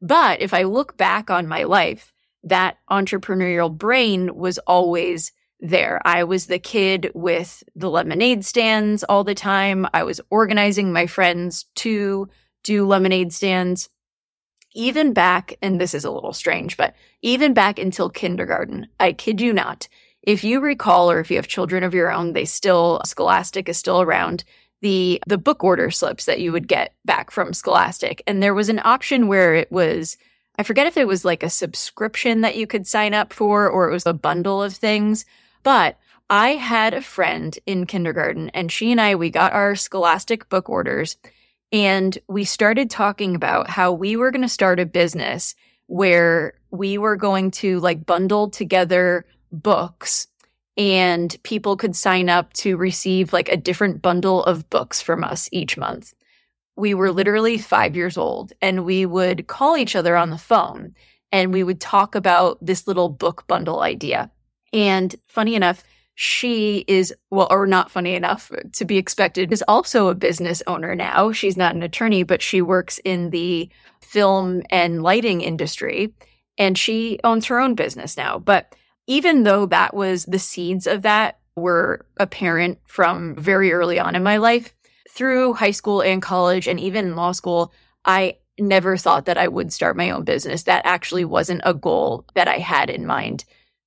But 0.03 0.41
if 0.41 0.53
I 0.53 0.65
look 0.65 0.97
back 0.97 1.31
on 1.31 1.47
my 1.47 1.65
life, 1.65 2.13
that 2.45 2.79
entrepreneurial 2.91 3.77
brain 3.77 4.35
was 4.35 4.59
always 4.59 5.33
there. 5.61 6.01
I 6.05 6.25
was 6.25 6.47
the 6.47 6.59
kid 6.59 7.11
with 7.15 7.63
the 7.75 7.91
lemonade 7.91 8.45
stands 8.45 9.05
all 9.05 9.25
the 9.25 9.35
time. 9.35 9.87
I 9.93 10.05
was 10.05 10.21
organizing 10.31 10.93
my 10.93 11.07
friends 11.07 11.67
to 11.77 12.29
do 12.63 12.87
lemonade 12.87 13.33
stands. 13.33 13.89
Even 14.73 15.13
back, 15.13 15.57
and 15.61 15.81
this 15.81 15.95
is 15.95 16.05
a 16.05 16.11
little 16.11 16.33
strange, 16.33 16.77
but 16.77 16.95
even 17.23 17.53
back 17.53 17.79
until 17.79 18.09
kindergarten, 18.09 18.87
I 19.01 19.13
kid 19.13 19.41
you 19.41 19.53
not. 19.53 19.89
If 20.23 20.45
you 20.45 20.61
recall, 20.61 21.11
or 21.11 21.19
if 21.19 21.31
you 21.31 21.37
have 21.37 21.49
children 21.49 21.83
of 21.83 21.95
your 21.95 22.13
own, 22.13 22.35
they 22.35 22.45
still, 22.45 23.01
Scholastic 23.05 23.69
is 23.69 23.79
still 23.79 24.01
around 24.01 24.45
the, 24.81 25.21
the 25.27 25.39
book 25.39 25.65
order 25.65 25.91
slips 25.91 26.27
that 26.27 26.41
you 26.41 26.53
would 26.53 26.69
get 26.69 26.95
back 27.05 27.31
from 27.31 27.53
Scholastic. 27.53 28.23
And 28.27 28.43
there 28.43 28.55
was 28.55 28.69
an 28.69 28.81
option 28.85 29.29
where 29.29 29.55
it 29.55 29.73
was 29.73 30.17
I 30.61 30.63
forget 30.63 30.87
if 30.87 30.99
it 30.99 31.09
was 31.09 31.25
like 31.25 31.43
a 31.43 31.49
subscription 31.49 32.43
that 32.43 32.55
you 32.55 32.67
could 32.67 32.87
sign 32.87 33.15
up 33.15 33.33
for 33.33 33.67
or 33.67 33.89
it 33.89 33.93
was 33.95 34.05
a 34.05 34.13
bundle 34.13 34.63
of 34.63 34.75
things, 34.75 35.25
but 35.63 35.99
I 36.29 36.51
had 36.51 36.93
a 36.93 37.01
friend 37.01 37.59
in 37.65 37.87
kindergarten 37.87 38.51
and 38.51 38.71
she 38.71 38.93
and 38.93 39.01
I, 39.01 39.15
we 39.15 39.31
got 39.31 39.55
our 39.55 39.75
scholastic 39.75 40.51
book 40.51 40.69
orders 40.69 41.17
and 41.73 42.19
we 42.29 42.45
started 42.45 42.91
talking 42.91 43.35
about 43.35 43.71
how 43.71 43.93
we 43.93 44.17
were 44.17 44.31
going 44.31 44.43
to 44.43 44.51
start 44.51 44.79
a 44.79 44.85
business 44.85 45.55
where 45.87 46.53
we 46.71 46.99
were 46.99 47.17
going 47.17 47.53
to 47.53 47.81
like 47.81 48.05
bundle 48.05 48.51
together 48.51 49.25
books 49.51 50.27
and 50.77 51.39
people 51.43 51.79
could 51.79 51.97
sign 51.97 52.29
up 52.29 52.53
to 52.53 52.77
receive 52.77 53.33
like 53.33 53.49
a 53.49 53.57
different 53.57 54.03
bundle 54.03 54.45
of 54.45 54.69
books 54.69 55.01
from 55.01 55.25
us 55.25 55.49
each 55.53 55.79
month 55.79 56.13
we 56.77 56.95
were 56.95 57.13
literally 57.13 57.59
five 57.59 57.97
years 57.97 58.17
old 58.17 58.53
and 58.63 58.85
we 58.85 59.07
would 59.07 59.47
call 59.47 59.77
each 59.77 59.97
other 59.97 60.17
on 60.17 60.31
the 60.31 60.39
phone 60.39 60.95
and 61.33 61.53
we 61.53 61.63
would 61.63 61.81
talk 61.81 62.15
about 62.15 62.59
this 62.65 62.87
little 62.87 63.09
book 63.09 63.47
bundle 63.47 63.81
idea. 63.81 64.31
And 64.73 65.15
funny 65.29 65.55
enough, 65.55 65.85
she 66.15 66.85
is, 66.87 67.15
well, 67.31 67.49
or 67.51 67.67
not 67.67 67.91
funny 67.91 68.15
enough 68.15 68.51
to 68.75 68.85
be 68.85 68.99
expected, 68.99 69.53
is 69.53 69.65
also 69.67 70.09
a 70.09 70.15
business 70.15 70.63
owner 70.67 70.95
now. 70.95 71.33
She's 71.33 71.57
not 71.57 71.75
an 71.75 71.83
attorney, 71.83 72.25
but 72.25 72.43
she 72.43 72.61
works 72.61 72.99
in 73.05 73.31
the 73.31 73.71
film 74.01 74.63
and 74.71 75.03
lighting 75.03 75.41
industry 75.41 76.13
and 76.59 76.77
she 76.77 77.19
owns 77.25 77.47
her 77.47 77.59
own 77.59 77.75
business 77.75 78.17
now. 78.17 78.39
But 78.39 78.75
even 79.07 79.45
though 79.45 79.67
that 79.67 79.95
was 79.95 80.25
the 80.27 80.39
seeds 80.39 80.87
of 80.87 81.03
that 81.03 81.39
were 81.57 82.07
apparent 82.19 82.79
from 82.87 83.35
very 83.37 83.73
early 83.73 83.99
on 83.99 84.15
in 84.15 84.23
my 84.23 84.37
life, 84.37 84.75
through 85.15 85.55
high 85.55 85.71
school 85.71 86.01
and 86.01 86.23
college 86.23 86.67
and 86.67 86.81
even 86.81 87.17
law 87.17 87.33
school, 87.33 87.73
I 88.05 88.39
never 88.59 88.97
thought 88.97 89.27
that 89.27 89.39
I 89.39 89.49
would 89.49 89.73
start 89.73 89.97
my 89.97 90.11
own 90.11 90.25
business. 90.25 90.65
That 90.65 90.83
actually 90.85 91.25
wasn't 91.25 91.63
a 91.65 91.75
goal 91.75 92.27
that 92.35 92.49
I 92.49 92.59
had 92.59 92.91
in 92.91 93.07
mind. 93.07 93.45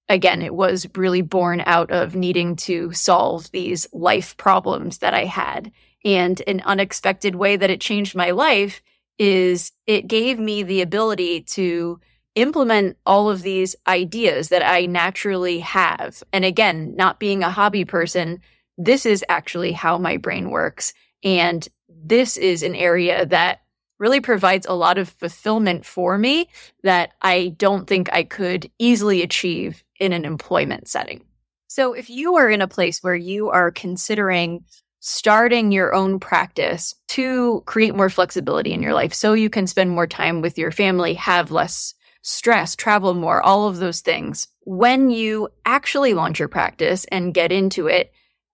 Again, 0.10 0.42
it 0.42 0.54
was 0.54 0.88
really 0.96 1.22
born 1.22 1.64
out 1.66 1.92
of 1.92 2.16
needing 2.16 2.56
to 2.58 2.92
solve 2.92 3.50
these 3.52 3.88
life 3.94 4.36
problems 4.38 4.98
that 5.00 5.14
I 5.14 5.26
had. 5.26 5.72
And 6.04 6.42
an 6.46 6.62
unexpected 6.66 7.36
way 7.36 7.56
that 7.56 7.70
it 7.70 7.80
changed 7.80 8.16
my 8.16 8.32
life 8.32 8.82
is 9.18 9.72
it 9.88 10.08
gave 10.08 10.40
me 10.40 10.64
the 10.64 10.82
ability 10.82 11.42
to 11.42 12.00
implement 12.36 12.98
all 13.06 13.30
of 13.30 13.44
these 13.44 13.76
ideas 13.88 14.50
that 14.50 14.66
I 14.66 14.88
naturally 14.88 15.60
have. 15.60 16.24
And 16.34 16.44
again, 16.44 16.96
not 16.96 17.20
being 17.20 17.44
a 17.44 17.52
hobby 17.52 17.86
person, 17.86 18.42
this 18.78 19.06
is 19.06 19.24
actually 19.30 19.72
how 19.72 19.98
my 19.98 20.18
brain 20.18 20.50
works. 20.50 20.94
And 21.24 21.68
this 21.88 22.38
is 22.38 22.64
an 22.64 22.76
area 22.76 23.26
that 23.28 23.62
really 24.00 24.20
provides 24.20 24.66
a 24.66 24.74
lot 24.74 24.98
of 24.98 25.10
fulfillment 25.10 25.86
for 25.86 26.18
me 26.18 26.50
that 26.84 27.14
I 27.22 27.56
don't 27.58 27.88
think 27.88 28.10
I 28.12 28.24
could 28.24 28.70
easily 28.78 29.22
achieve 29.22 29.84
in 30.00 30.12
an 30.12 30.26
employment 30.26 30.88
setting. 30.88 31.24
So 31.68 31.94
if 31.94 32.10
you 32.10 32.36
are 32.36 32.50
in 32.50 32.62
a 32.62 32.68
place 32.68 33.02
where 33.02 33.16
you 33.16 33.50
are 33.50 33.72
considering 33.72 34.66
starting 35.00 35.72
your 35.72 35.94
own 35.94 36.20
practice 36.20 36.96
to 37.10 37.62
create 37.66 37.96
more 37.96 38.10
flexibility 38.10 38.74
in 38.74 38.82
your 38.82 38.94
life 38.94 39.14
so 39.14 39.34
you 39.34 39.50
can 39.50 39.68
spend 39.68 39.90
more 39.90 40.08
time 40.08 40.42
with 40.42 40.58
your 40.58 40.72
family, 40.72 41.14
have 41.14 41.52
less 41.52 41.94
stress, 42.22 42.76
travel 42.76 43.14
more, 43.14 43.42
all 43.42 43.68
of 43.68 43.78
those 43.78 44.02
things. 44.02 44.48
When 44.62 45.10
you 45.10 45.50
actually 45.66 46.14
launch 46.14 46.40
your 46.40 46.48
practice 46.48 47.06
and 47.06 47.34
get 47.34 47.52
into 47.52 47.88
it, 47.88 48.14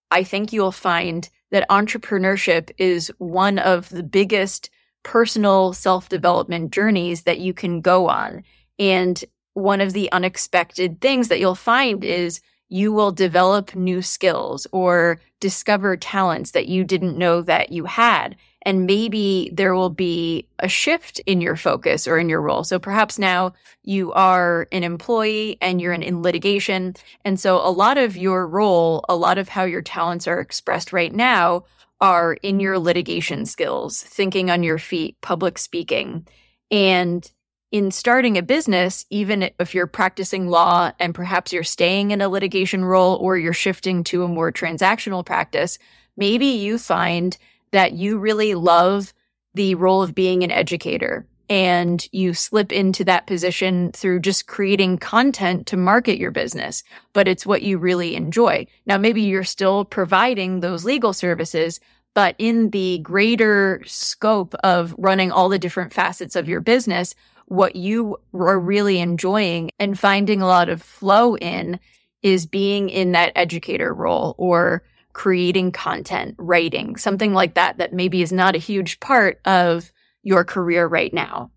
I 0.09 0.23
think 0.23 0.51
you'll 0.51 0.71
find 0.71 1.29
that 1.51 1.70
entrepreneurship 1.70 2.72
is 2.77 3.12
one 3.18 3.60
of 3.60 3.89
the 3.89 4.03
biggest 4.03 4.70
personal 5.03 5.74
self 5.74 6.10
development 6.10 6.72
journeys 6.72 7.24
that 7.24 7.39
you 7.39 7.53
can 7.53 7.82
go 7.82 8.08
on. 8.08 8.44
And 8.77 9.24
one 9.53 9.82
of 9.82 9.94
the 9.94 10.12
unexpected 10.12 11.01
things 11.01 11.27
that 11.27 11.39
you'll 11.39 11.56
find 11.56 12.03
is 12.03 12.41
you 12.70 12.94
will 12.94 13.12
develop 13.12 13.75
new 13.75 14.01
skills 14.01 14.68
or 14.72 15.20
discover 15.39 15.98
talents 15.98 16.51
that 16.51 16.68
you 16.68 16.84
didn't 16.84 17.18
know 17.18 17.41
that 17.41 17.72
you 17.72 17.86
had. 17.86 18.36
And 18.63 18.86
maybe 18.86 19.50
there 19.54 19.74
will 19.74 19.89
be 19.89 20.48
a 20.60 20.68
shift 20.68 21.20
in 21.25 21.39
your 21.39 21.56
focus 21.56 22.08
or 22.08 22.18
in 22.18 22.28
your 22.28 22.42
role. 22.42 22.63
So 22.63 22.78
perhaps 22.78 23.18
now 23.18 23.54
you 23.84 24.12
are 24.12 24.68
an 24.72 24.84
employee 24.84 25.58
and 25.62 25.80
you're 25.80 25.94
in, 25.94 26.04
in 26.04 26.22
litigation. 26.22 26.96
And 27.24 27.39
so 27.39 27.58
a 27.58 27.72
lot 27.72 27.98
of 27.98 28.18
your 28.18 28.46
role, 28.46 29.06
a 29.08 29.16
lot 29.16 29.38
of 29.38 29.48
how 29.48 29.63
your 29.63 29.82
talents 29.82 30.28
are 30.28 30.42
expressed 30.42 30.92
right 30.92 31.13
now 31.13 31.63
are 32.01 32.34
in 32.34 32.60
your 32.60 32.80
litigation 32.80 33.46
skills, 33.46 34.01
thinking 34.01 34.50
on 34.50 34.63
your 34.63 34.78
feet, 34.78 35.16
public 35.22 35.58
speaking. 35.58 36.28
And 36.72 37.30
in 37.72 37.92
starting 37.92 38.38
a 38.38 38.42
business, 38.42 39.06
even 39.10 39.51
if 39.60 39.75
you're 39.75 39.88
practicing 39.88 40.48
law 40.48 40.92
and 41.00 41.13
perhaps 41.13 41.54
you're 41.54 41.63
staying 41.63 42.12
in 42.12 42.22
a 42.22 42.30
litigation 42.30 42.84
role 42.84 43.16
or 43.18 43.38
you're 43.38 43.54
shifting 43.54 44.04
to 44.06 44.24
a 44.24 44.28
more 44.28 44.51
transactional 44.51 45.25
practice, 45.25 45.78
maybe 46.18 46.48
you 46.48 46.78
find 46.78 47.38
that 47.71 47.93
you 47.93 48.17
really 48.17 48.55
love 48.55 49.13
the 49.53 49.75
role 49.75 50.01
of 50.01 50.15
being 50.15 50.43
an 50.43 50.51
educator 50.51 51.25
and 51.49 52.07
you 52.11 52.33
slip 52.33 52.71
into 52.71 53.03
that 53.03 53.25
position 53.25 53.91
through 53.91 54.19
just 54.19 54.45
creating 54.45 54.99
content 54.99 55.65
to 55.65 55.75
market 55.75 56.19
your 56.19 56.29
business, 56.29 56.83
but 57.13 57.27
it's 57.27 57.45
what 57.45 57.63
you 57.63 57.79
really 57.79 58.15
enjoy. 58.15 58.67
Now, 58.85 58.97
maybe 58.97 59.23
you're 59.23 59.43
still 59.43 59.83
providing 59.83 60.59
those 60.59 60.85
legal 60.85 61.11
services, 61.11 61.79
but 62.13 62.35
in 62.38 62.69
the 62.69 62.99
greater 62.99 63.81
scope 63.85 64.53
of 64.63 64.93
running 64.99 65.31
all 65.31 65.49
the 65.49 65.57
different 65.57 65.91
facets 65.91 66.35
of 66.35 66.47
your 66.47 66.61
business, 66.61 67.15
what 67.47 67.75
you 67.75 68.17
are 68.33 68.59
really 68.59 68.99
enjoying 68.99 69.71
and 69.79 69.97
finding 69.97 70.41
a 70.41 70.47
lot 70.47 70.69
of 70.69 70.83
flow 70.83 71.35
in 71.38 71.79
is 72.21 72.45
being 72.45 72.89
in 72.89 73.13
that 73.13 73.31
educator 73.35 73.91
role 73.91 74.35
or 74.38 74.83
creating 75.13 75.72
content, 75.72 76.36
writing, 76.38 76.96
something 76.96 77.34
like 77.34 77.56
that, 77.56 77.78
that 77.78 77.94
maybe 77.94 78.22
is 78.22 78.32
not 78.32 78.56
a 78.56 78.60
huge 78.60 79.00
part 79.00 79.39
of 79.46 79.92
your 80.24 80.44
career 80.44 80.88
right 80.88 81.13
now. 81.13 81.51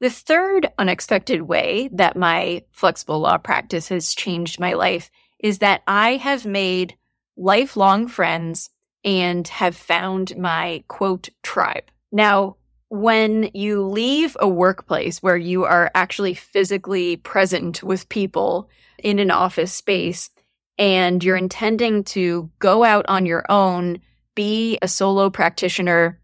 The 0.00 0.10
third 0.10 0.70
unexpected 0.78 1.42
way 1.42 1.88
that 1.92 2.16
my 2.16 2.64
flexible 2.70 3.20
law 3.20 3.38
practice 3.38 3.88
has 3.88 4.14
changed 4.14 4.60
my 4.60 4.74
life 4.74 5.10
is 5.38 5.58
that 5.58 5.82
I 5.86 6.16
have 6.16 6.44
made 6.44 6.96
lifelong 7.36 8.08
friends 8.08 8.70
and 9.04 9.46
have 9.48 9.76
found 9.76 10.36
my 10.36 10.84
quote 10.88 11.30
tribe. 11.42 11.84
Now, 12.12 12.56
when 12.88 13.50
you 13.54 13.82
leave 13.82 14.36
a 14.40 14.48
workplace 14.48 15.22
where 15.22 15.36
you 15.36 15.64
are 15.64 15.90
actually 15.94 16.34
physically 16.34 17.16
present 17.16 17.82
with 17.82 18.08
people 18.08 18.68
in 18.98 19.18
an 19.18 19.30
office 19.30 19.72
space 19.72 20.30
and 20.78 21.22
you're 21.22 21.36
intending 21.36 22.04
to 22.04 22.50
go 22.58 22.84
out 22.84 23.06
on 23.08 23.26
your 23.26 23.44
own, 23.48 24.00
be 24.34 24.78
a 24.82 24.88
solo 24.88 25.30
practitioner 25.30 26.20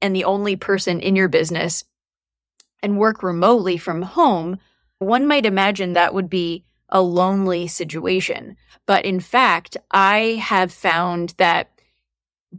and 0.00 0.14
the 0.14 0.24
only 0.24 0.56
person 0.56 1.00
in 1.00 1.16
your 1.16 1.28
business 1.28 1.84
and 2.82 2.98
work 2.98 3.22
remotely 3.22 3.76
from 3.76 4.02
home, 4.02 4.58
one 4.98 5.26
might 5.26 5.46
imagine 5.46 5.92
that 5.92 6.14
would 6.14 6.28
be 6.28 6.64
a 6.88 7.00
lonely 7.00 7.66
situation. 7.66 8.56
But 8.86 9.04
in 9.04 9.20
fact, 9.20 9.76
I 9.90 10.40
have 10.42 10.72
found 10.72 11.34
that 11.38 11.70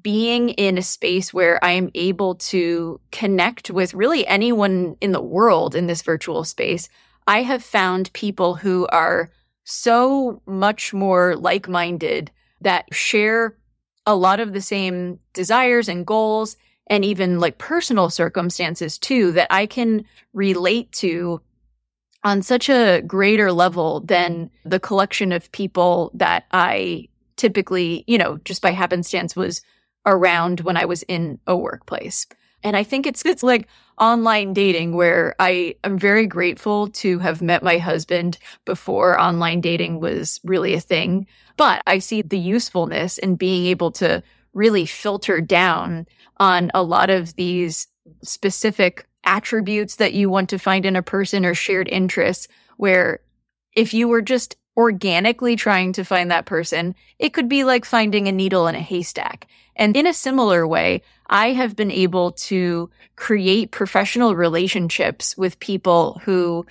being 0.01 0.49
in 0.49 0.77
a 0.77 0.81
space 0.81 1.33
where 1.33 1.63
I 1.63 1.71
am 1.71 1.91
able 1.93 2.35
to 2.35 2.99
connect 3.11 3.69
with 3.69 3.93
really 3.93 4.25
anyone 4.25 4.97
in 5.01 5.11
the 5.11 5.21
world 5.21 5.75
in 5.75 5.85
this 5.85 6.01
virtual 6.01 6.43
space, 6.43 6.89
I 7.27 7.43
have 7.43 7.63
found 7.63 8.11
people 8.13 8.55
who 8.55 8.87
are 8.87 9.29
so 9.63 10.41
much 10.45 10.93
more 10.93 11.35
like 11.35 11.67
minded 11.67 12.31
that 12.61 12.93
share 12.93 13.57
a 14.05 14.15
lot 14.15 14.39
of 14.39 14.53
the 14.53 14.61
same 14.61 15.19
desires 15.33 15.87
and 15.87 16.05
goals 16.05 16.57
and 16.87 17.05
even 17.05 17.39
like 17.39 17.57
personal 17.57 18.09
circumstances 18.09 18.97
too 18.97 19.31
that 19.31 19.47
I 19.49 19.65
can 19.65 20.05
relate 20.33 20.91
to 20.93 21.41
on 22.23 22.41
such 22.41 22.69
a 22.69 23.01
greater 23.05 23.51
level 23.51 24.01
than 24.01 24.49
the 24.65 24.79
collection 24.79 25.31
of 25.31 25.51
people 25.51 26.11
that 26.13 26.45
I 26.51 27.09
typically, 27.35 28.03
you 28.07 28.17
know, 28.17 28.37
just 28.45 28.61
by 28.61 28.71
happenstance 28.71 29.35
was 29.35 29.61
around 30.05 30.61
when 30.61 30.77
I 30.77 30.85
was 30.85 31.03
in 31.03 31.39
a 31.47 31.55
workplace. 31.55 32.25
And 32.63 32.77
I 32.77 32.83
think 32.83 33.05
it's 33.05 33.25
it's 33.25 33.43
like 33.43 33.67
online 33.99 34.53
dating 34.53 34.95
where 34.95 35.35
I 35.39 35.75
am 35.83 35.99
very 35.99 36.25
grateful 36.25 36.87
to 36.87 37.19
have 37.19 37.41
met 37.41 37.63
my 37.63 37.77
husband 37.77 38.37
before 38.65 39.19
online 39.19 39.61
dating 39.61 39.99
was 39.99 40.39
really 40.43 40.73
a 40.73 40.79
thing. 40.79 41.27
But 41.57 41.83
I 41.85 41.99
see 41.99 42.21
the 42.21 42.39
usefulness 42.39 43.17
in 43.17 43.35
being 43.35 43.65
able 43.67 43.91
to 43.93 44.23
really 44.53 44.85
filter 44.85 45.41
down 45.41 46.07
on 46.37 46.71
a 46.73 46.83
lot 46.83 47.09
of 47.09 47.35
these 47.35 47.87
specific 48.23 49.05
attributes 49.23 49.97
that 49.97 50.13
you 50.13 50.29
want 50.29 50.49
to 50.49 50.59
find 50.59 50.85
in 50.85 50.95
a 50.95 51.03
person 51.03 51.45
or 51.45 51.53
shared 51.53 51.87
interests 51.87 52.47
where 52.77 53.19
if 53.75 53.93
you 53.93 54.07
were 54.07 54.21
just 54.21 54.55
organically 54.75 55.55
trying 55.55 55.93
to 55.93 56.03
find 56.03 56.31
that 56.31 56.45
person, 56.45 56.95
it 57.19 57.33
could 57.33 57.47
be 57.47 57.63
like 57.63 57.85
finding 57.85 58.27
a 58.27 58.31
needle 58.31 58.67
in 58.67 58.75
a 58.75 58.79
haystack. 58.79 59.47
And 59.75 59.95
in 59.95 60.07
a 60.07 60.13
similar 60.13 60.67
way, 60.67 61.01
I 61.33 61.53
have 61.53 61.75
been 61.75 61.89
able 61.89 62.33
to 62.33 62.91
create 63.15 63.71
professional 63.71 64.35
relationships 64.35 65.35
with 65.35 65.59
people 65.59 66.21
who 66.23 66.63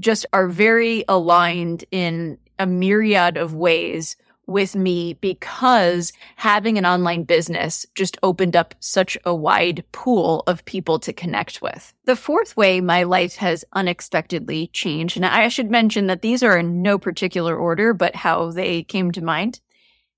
just 0.00 0.24
are 0.32 0.48
very 0.48 1.04
aligned 1.06 1.84
in 1.90 2.38
a 2.58 2.66
myriad 2.66 3.36
of 3.36 3.54
ways 3.54 4.16
with 4.46 4.74
me 4.74 5.12
because 5.14 6.14
having 6.36 6.78
an 6.78 6.86
online 6.86 7.24
business 7.24 7.84
just 7.94 8.16
opened 8.22 8.56
up 8.56 8.74
such 8.80 9.18
a 9.26 9.34
wide 9.34 9.84
pool 9.92 10.44
of 10.46 10.64
people 10.64 10.98
to 11.00 11.12
connect 11.12 11.60
with. 11.60 11.92
The 12.06 12.16
fourth 12.16 12.56
way 12.56 12.80
my 12.80 13.02
life 13.02 13.36
has 13.36 13.66
unexpectedly 13.74 14.68
changed, 14.68 15.16
and 15.16 15.26
I 15.26 15.48
should 15.48 15.70
mention 15.70 16.06
that 16.06 16.22
these 16.22 16.42
are 16.42 16.56
in 16.56 16.80
no 16.80 16.96
particular 16.96 17.54
order, 17.54 17.92
but 17.92 18.14
how 18.14 18.50
they 18.50 18.82
came 18.82 19.12
to 19.12 19.22
mind, 19.22 19.60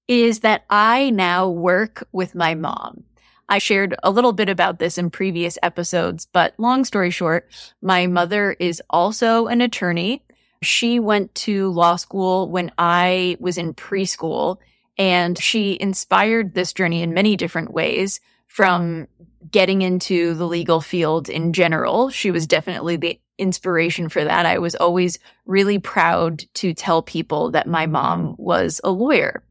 is 0.07 0.41
that 0.41 0.65
I 0.71 1.11
now 1.11 1.49
work 1.49 2.07
with 2.13 2.37
my 2.37 2.55
mom. 2.55 3.05
I 3.49 3.59
shared 3.59 3.95
a 4.03 4.11
little 4.11 4.33
bit 4.33 4.49
about 4.49 4.79
this 4.79 4.99
in 4.99 5.11
previous 5.11 5.59
episodes, 5.63 6.27
but 6.33 6.55
long 6.59 6.85
story 6.85 7.11
short, 7.11 7.49
my 7.81 8.07
mother 8.07 8.53
is 8.59 8.83
also 8.91 9.47
an 9.47 9.61
attorney. 9.61 10.23
She 10.63 11.01
went 11.01 11.35
to 11.37 11.71
law 11.71 11.97
school 11.97 12.51
when 12.51 12.71
I 12.77 13.37
was 13.41 13.57
in 13.57 13.75
preschool 13.75 14.59
and 14.99 15.39
she 15.39 15.79
inspired 15.81 16.55
this 16.55 16.73
journey 16.73 17.03
in 17.03 17.15
many 17.15 17.37
different 17.37 17.73
ways 17.73 18.21
from 18.49 19.07
getting 19.51 19.83
into 19.83 20.35
the 20.35 20.47
legal 20.47 20.81
field 20.81 21.29
in 21.29 21.53
general. 21.53 22.11
She 22.11 22.31
was 22.31 22.47
definitely 22.47 22.97
the 22.97 23.21
inspiration 23.39 24.09
for 24.09 24.25
that. 24.25 24.47
I 24.47 24.59
was 24.59 24.75
always 24.75 25.19
really 25.47 25.79
proud 25.79 26.43
to 26.55 26.75
tell 26.75 27.03
people 27.03 27.53
that 27.53 27.69
my 27.69 27.87
mom 27.87 28.35
was 28.37 28.81
a 28.83 28.91
lawyer. 28.91 29.45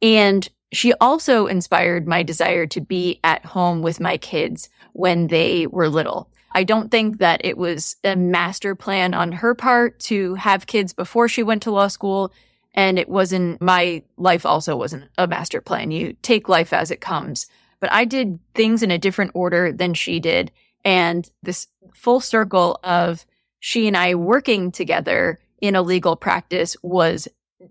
And 0.00 0.48
she 0.76 0.92
also 0.94 1.46
inspired 1.46 2.06
my 2.06 2.22
desire 2.22 2.66
to 2.66 2.80
be 2.80 3.18
at 3.24 3.44
home 3.44 3.82
with 3.82 3.98
my 3.98 4.16
kids 4.18 4.68
when 4.92 5.28
they 5.28 5.66
were 5.66 5.88
little. 5.88 6.28
I 6.52 6.64
don't 6.64 6.90
think 6.90 7.18
that 7.18 7.40
it 7.44 7.56
was 7.56 7.96
a 8.04 8.16
master 8.16 8.74
plan 8.74 9.14
on 9.14 9.32
her 9.32 9.54
part 9.54 9.98
to 10.00 10.34
have 10.34 10.66
kids 10.66 10.92
before 10.92 11.28
she 11.28 11.42
went 11.42 11.62
to 11.62 11.70
law 11.70 11.88
school. 11.88 12.32
And 12.74 12.98
it 12.98 13.08
wasn't, 13.08 13.60
my 13.60 14.02
life 14.18 14.44
also 14.44 14.76
wasn't 14.76 15.04
a 15.16 15.26
master 15.26 15.60
plan. 15.60 15.90
You 15.90 16.14
take 16.22 16.48
life 16.48 16.72
as 16.72 16.90
it 16.90 17.00
comes. 17.00 17.46
But 17.80 17.92
I 17.92 18.04
did 18.04 18.38
things 18.54 18.82
in 18.82 18.90
a 18.90 18.98
different 18.98 19.32
order 19.34 19.72
than 19.72 19.94
she 19.94 20.20
did. 20.20 20.52
And 20.84 21.30
this 21.42 21.68
full 21.94 22.20
circle 22.20 22.78
of 22.84 23.24
she 23.60 23.86
and 23.86 23.96
I 23.96 24.14
working 24.14 24.72
together 24.72 25.38
in 25.60 25.74
a 25.74 25.82
legal 25.82 26.16
practice 26.16 26.76
was 26.82 27.28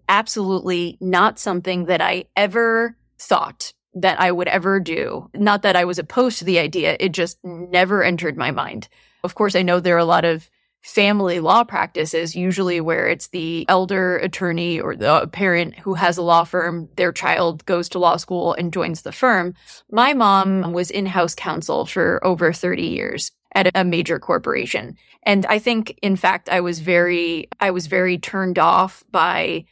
absolutely 0.09 0.97
not 0.99 1.39
something 1.39 1.85
that 1.85 2.01
I 2.01 2.25
ever 2.35 2.97
thought 3.19 3.73
that 3.95 4.19
I 4.19 4.31
would 4.31 4.47
ever 4.47 4.79
do. 4.79 5.29
Not 5.33 5.61
that 5.61 5.75
I 5.75 5.85
was 5.85 5.99
opposed 5.99 6.39
to 6.39 6.45
the 6.45 6.59
idea, 6.59 6.97
it 6.99 7.13
just 7.13 7.37
never 7.43 8.03
entered 8.03 8.37
my 8.37 8.51
mind. 8.51 8.89
Of 9.23 9.35
course, 9.35 9.55
I 9.55 9.61
know 9.61 9.79
there 9.79 9.95
are 9.95 9.99
a 9.99 10.05
lot 10.05 10.25
of 10.25 10.49
family 10.85 11.39
law 11.39 11.63
practices, 11.63 12.35
usually 12.35 12.79
where 12.79 13.07
it's 13.07 13.29
the 13.29 13.65
elder 13.67 14.17
attorney 14.17 14.79
or 14.79 14.95
the 14.95 15.27
parent 15.31 15.75
who 15.79 15.95
has 15.95 16.15
a 16.15 16.21
law 16.21 16.43
firm, 16.43 16.87
their 16.95 17.11
child 17.11 17.65
goes 17.65 17.89
to 17.89 17.97
law 17.97 18.17
school 18.17 18.53
and 18.53 18.71
joins 18.71 19.01
the 19.01 19.11
firm. 19.11 19.55
My 19.89 20.13
mom 20.13 20.73
was 20.73 20.91
in 20.91 21.07
house 21.07 21.33
counsel 21.33 21.87
for 21.87 22.23
over 22.23 22.53
30 22.53 22.83
years 22.83 23.31
at 23.55 23.71
a 23.73 23.83
major 23.83 24.19
corporation. 24.19 24.95
And 25.23 25.47
I 25.47 25.57
think, 25.57 25.97
in 26.03 26.15
fact, 26.15 26.49
I 26.49 26.59
was 26.59 26.81
very, 26.81 27.49
I 27.59 27.71
was 27.71 27.87
very 27.87 28.19
turned 28.19 28.59
off 28.59 29.03
by 29.09 29.65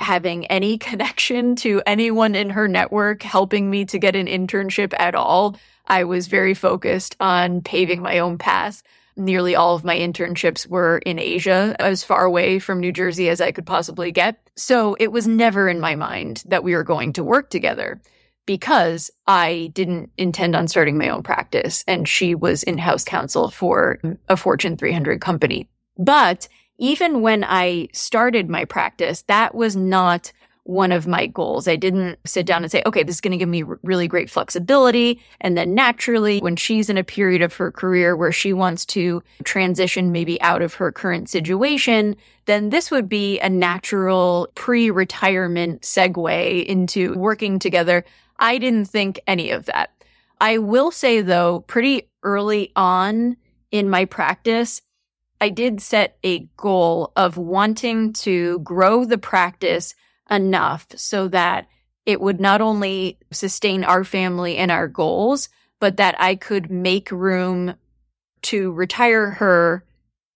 having 0.00 0.46
any 0.46 0.78
connection 0.90 1.56
to 1.56 1.82
anyone 1.86 2.34
in 2.34 2.50
her 2.50 2.66
network 2.66 3.22
helping 3.22 3.70
me 3.70 3.84
to 3.86 3.98
get 3.98 4.16
an 4.16 4.26
internship 4.26 4.92
at 4.98 5.14
all. 5.14 5.56
I 5.86 6.04
was 6.04 6.28
very 6.28 6.54
focused 6.54 7.16
on 7.20 7.62
paving 7.62 8.02
my 8.02 8.18
own 8.18 8.38
path. 8.38 8.82
Nearly 9.16 9.54
all 9.54 9.74
of 9.74 9.84
my 9.84 9.96
internships 9.96 10.66
were 10.66 10.98
in 10.98 11.18
Asia, 11.18 11.76
as 11.78 12.04
far 12.04 12.24
away 12.24 12.58
from 12.58 12.80
New 12.80 12.92
Jersey 12.92 13.28
as 13.28 13.40
I 13.40 13.52
could 13.52 13.66
possibly 13.66 14.12
get. 14.12 14.38
So 14.56 14.96
it 15.00 15.12
was 15.12 15.26
never 15.26 15.68
in 15.68 15.80
my 15.80 15.94
mind 15.96 16.44
that 16.46 16.64
we 16.64 16.74
were 16.74 16.84
going 16.84 17.12
to 17.14 17.24
work 17.24 17.50
together 17.50 18.00
because 18.46 19.10
I 19.26 19.70
didn't 19.74 20.10
intend 20.16 20.56
on 20.56 20.68
starting 20.68 20.96
my 20.96 21.08
own 21.08 21.22
practice 21.22 21.84
and 21.86 22.08
she 22.08 22.34
was 22.34 22.62
in 22.62 22.78
house 22.78 23.04
counsel 23.04 23.50
for 23.50 24.00
a 24.28 24.36
Fortune 24.36 24.76
300 24.76 25.20
company. 25.20 25.68
But 25.98 26.48
even 26.80 27.20
when 27.20 27.44
I 27.44 27.88
started 27.92 28.48
my 28.48 28.64
practice, 28.64 29.22
that 29.22 29.54
was 29.54 29.76
not 29.76 30.32
one 30.64 30.92
of 30.92 31.06
my 31.06 31.26
goals. 31.26 31.68
I 31.68 31.76
didn't 31.76 32.18
sit 32.24 32.46
down 32.46 32.62
and 32.62 32.70
say, 32.70 32.82
okay, 32.86 33.02
this 33.02 33.16
is 33.16 33.20
going 33.20 33.32
to 33.32 33.38
give 33.38 33.48
me 33.48 33.64
really 33.82 34.08
great 34.08 34.30
flexibility. 34.30 35.20
And 35.40 35.56
then 35.56 35.74
naturally, 35.74 36.38
when 36.40 36.56
she's 36.56 36.88
in 36.88 36.96
a 36.96 37.04
period 37.04 37.42
of 37.42 37.54
her 37.54 37.70
career 37.70 38.16
where 38.16 38.32
she 38.32 38.52
wants 38.52 38.86
to 38.86 39.22
transition 39.44 40.12
maybe 40.12 40.40
out 40.40 40.62
of 40.62 40.74
her 40.74 40.92
current 40.92 41.28
situation, 41.28 42.16
then 42.46 42.70
this 42.70 42.90
would 42.90 43.08
be 43.08 43.38
a 43.40 43.48
natural 43.48 44.48
pre 44.54 44.90
retirement 44.90 45.82
segue 45.82 46.64
into 46.64 47.14
working 47.14 47.58
together. 47.58 48.04
I 48.38 48.58
didn't 48.58 48.86
think 48.86 49.20
any 49.26 49.50
of 49.50 49.66
that. 49.66 49.90
I 50.40 50.58
will 50.58 50.90
say 50.90 51.20
though, 51.20 51.60
pretty 51.60 52.08
early 52.22 52.72
on 52.74 53.36
in 53.70 53.90
my 53.90 54.04
practice, 54.04 54.82
I 55.40 55.48
did 55.48 55.80
set 55.80 56.18
a 56.22 56.40
goal 56.56 57.12
of 57.16 57.36
wanting 57.36 58.12
to 58.14 58.58
grow 58.60 59.04
the 59.04 59.18
practice 59.18 59.94
enough 60.30 60.86
so 60.96 61.28
that 61.28 61.66
it 62.06 62.20
would 62.20 62.40
not 62.40 62.60
only 62.60 63.18
sustain 63.32 63.84
our 63.84 64.04
family 64.04 64.56
and 64.56 64.70
our 64.70 64.88
goals, 64.88 65.48
but 65.80 65.96
that 65.96 66.14
I 66.20 66.34
could 66.34 66.70
make 66.70 67.10
room 67.10 67.74
to 68.42 68.72
retire 68.72 69.30
her 69.30 69.84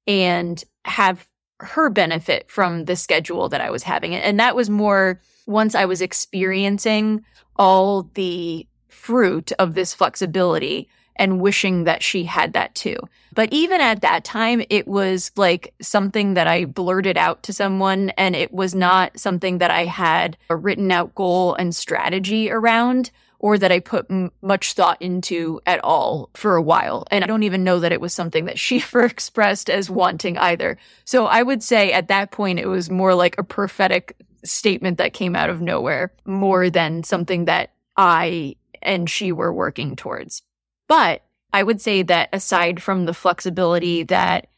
and 0.06 0.62
have 0.84 1.26
her 1.60 1.90
benefit 1.90 2.50
from 2.50 2.84
the 2.84 2.96
schedule 2.96 3.48
that 3.48 3.60
I 3.60 3.70
was 3.70 3.82
having. 3.82 4.14
And 4.14 4.40
that 4.40 4.56
was 4.56 4.68
more 4.68 5.20
once 5.46 5.74
I 5.74 5.84
was 5.84 6.00
experiencing 6.00 7.24
all 7.56 8.10
the 8.14 8.66
fruit 8.88 9.52
of 9.58 9.74
this 9.74 9.94
flexibility 9.94 10.88
and 11.16 11.40
wishing 11.40 11.84
that 11.84 12.02
she 12.02 12.24
had 12.24 12.52
that 12.52 12.74
too. 12.74 12.96
But 13.34 13.52
even 13.52 13.80
at 13.80 14.00
that 14.02 14.24
time, 14.24 14.62
it 14.70 14.86
was 14.86 15.32
like 15.36 15.74
something 15.80 16.34
that 16.34 16.46
I 16.46 16.64
blurted 16.64 17.16
out 17.16 17.42
to 17.44 17.52
someone 17.52 18.10
and 18.10 18.36
it 18.36 18.52
was 18.52 18.74
not 18.74 19.18
something 19.18 19.58
that 19.58 19.70
I 19.70 19.84
had 19.84 20.36
a 20.50 20.56
written 20.56 20.90
out 20.92 21.14
goal 21.14 21.54
and 21.54 21.74
strategy 21.74 22.50
around 22.50 23.10
or 23.40 23.58
that 23.58 23.70
I 23.70 23.80
put 23.80 24.06
m- 24.10 24.30
much 24.40 24.72
thought 24.72 25.02
into 25.02 25.60
at 25.66 25.82
all 25.84 26.30
for 26.34 26.56
a 26.56 26.62
while. 26.62 27.06
And 27.10 27.22
I 27.22 27.26
don't 27.26 27.42
even 27.42 27.64
know 27.64 27.78
that 27.80 27.92
it 27.92 28.00
was 28.00 28.14
something 28.14 28.46
that 28.46 28.58
she 28.58 28.76
ever 28.82 29.04
expressed 29.04 29.68
as 29.68 29.90
wanting 29.90 30.38
either. 30.38 30.78
So 31.04 31.26
I 31.26 31.42
would 31.42 31.62
say 31.62 31.92
at 31.92 32.08
that 32.08 32.30
point, 32.30 32.58
it 32.58 32.66
was 32.66 32.88
more 32.88 33.14
like 33.14 33.36
a 33.36 33.44
prophetic 33.44 34.16
statement 34.44 34.98
that 34.98 35.12
came 35.12 35.34
out 35.34 35.50
of 35.50 35.60
nowhere 35.60 36.12
more 36.24 36.70
than 36.70 37.02
something 37.02 37.46
that 37.46 37.72
I 37.96 38.56
and 38.80 39.08
she 39.08 39.32
were 39.32 39.52
working 39.52 39.96
towards. 39.96 40.42
But 40.88 41.22
I 41.52 41.62
would 41.62 41.80
say 41.80 42.02
that 42.02 42.28
aside 42.32 42.82
from 42.82 43.04
the 43.04 43.14
flexibility 43.14 44.02
that 44.04 44.48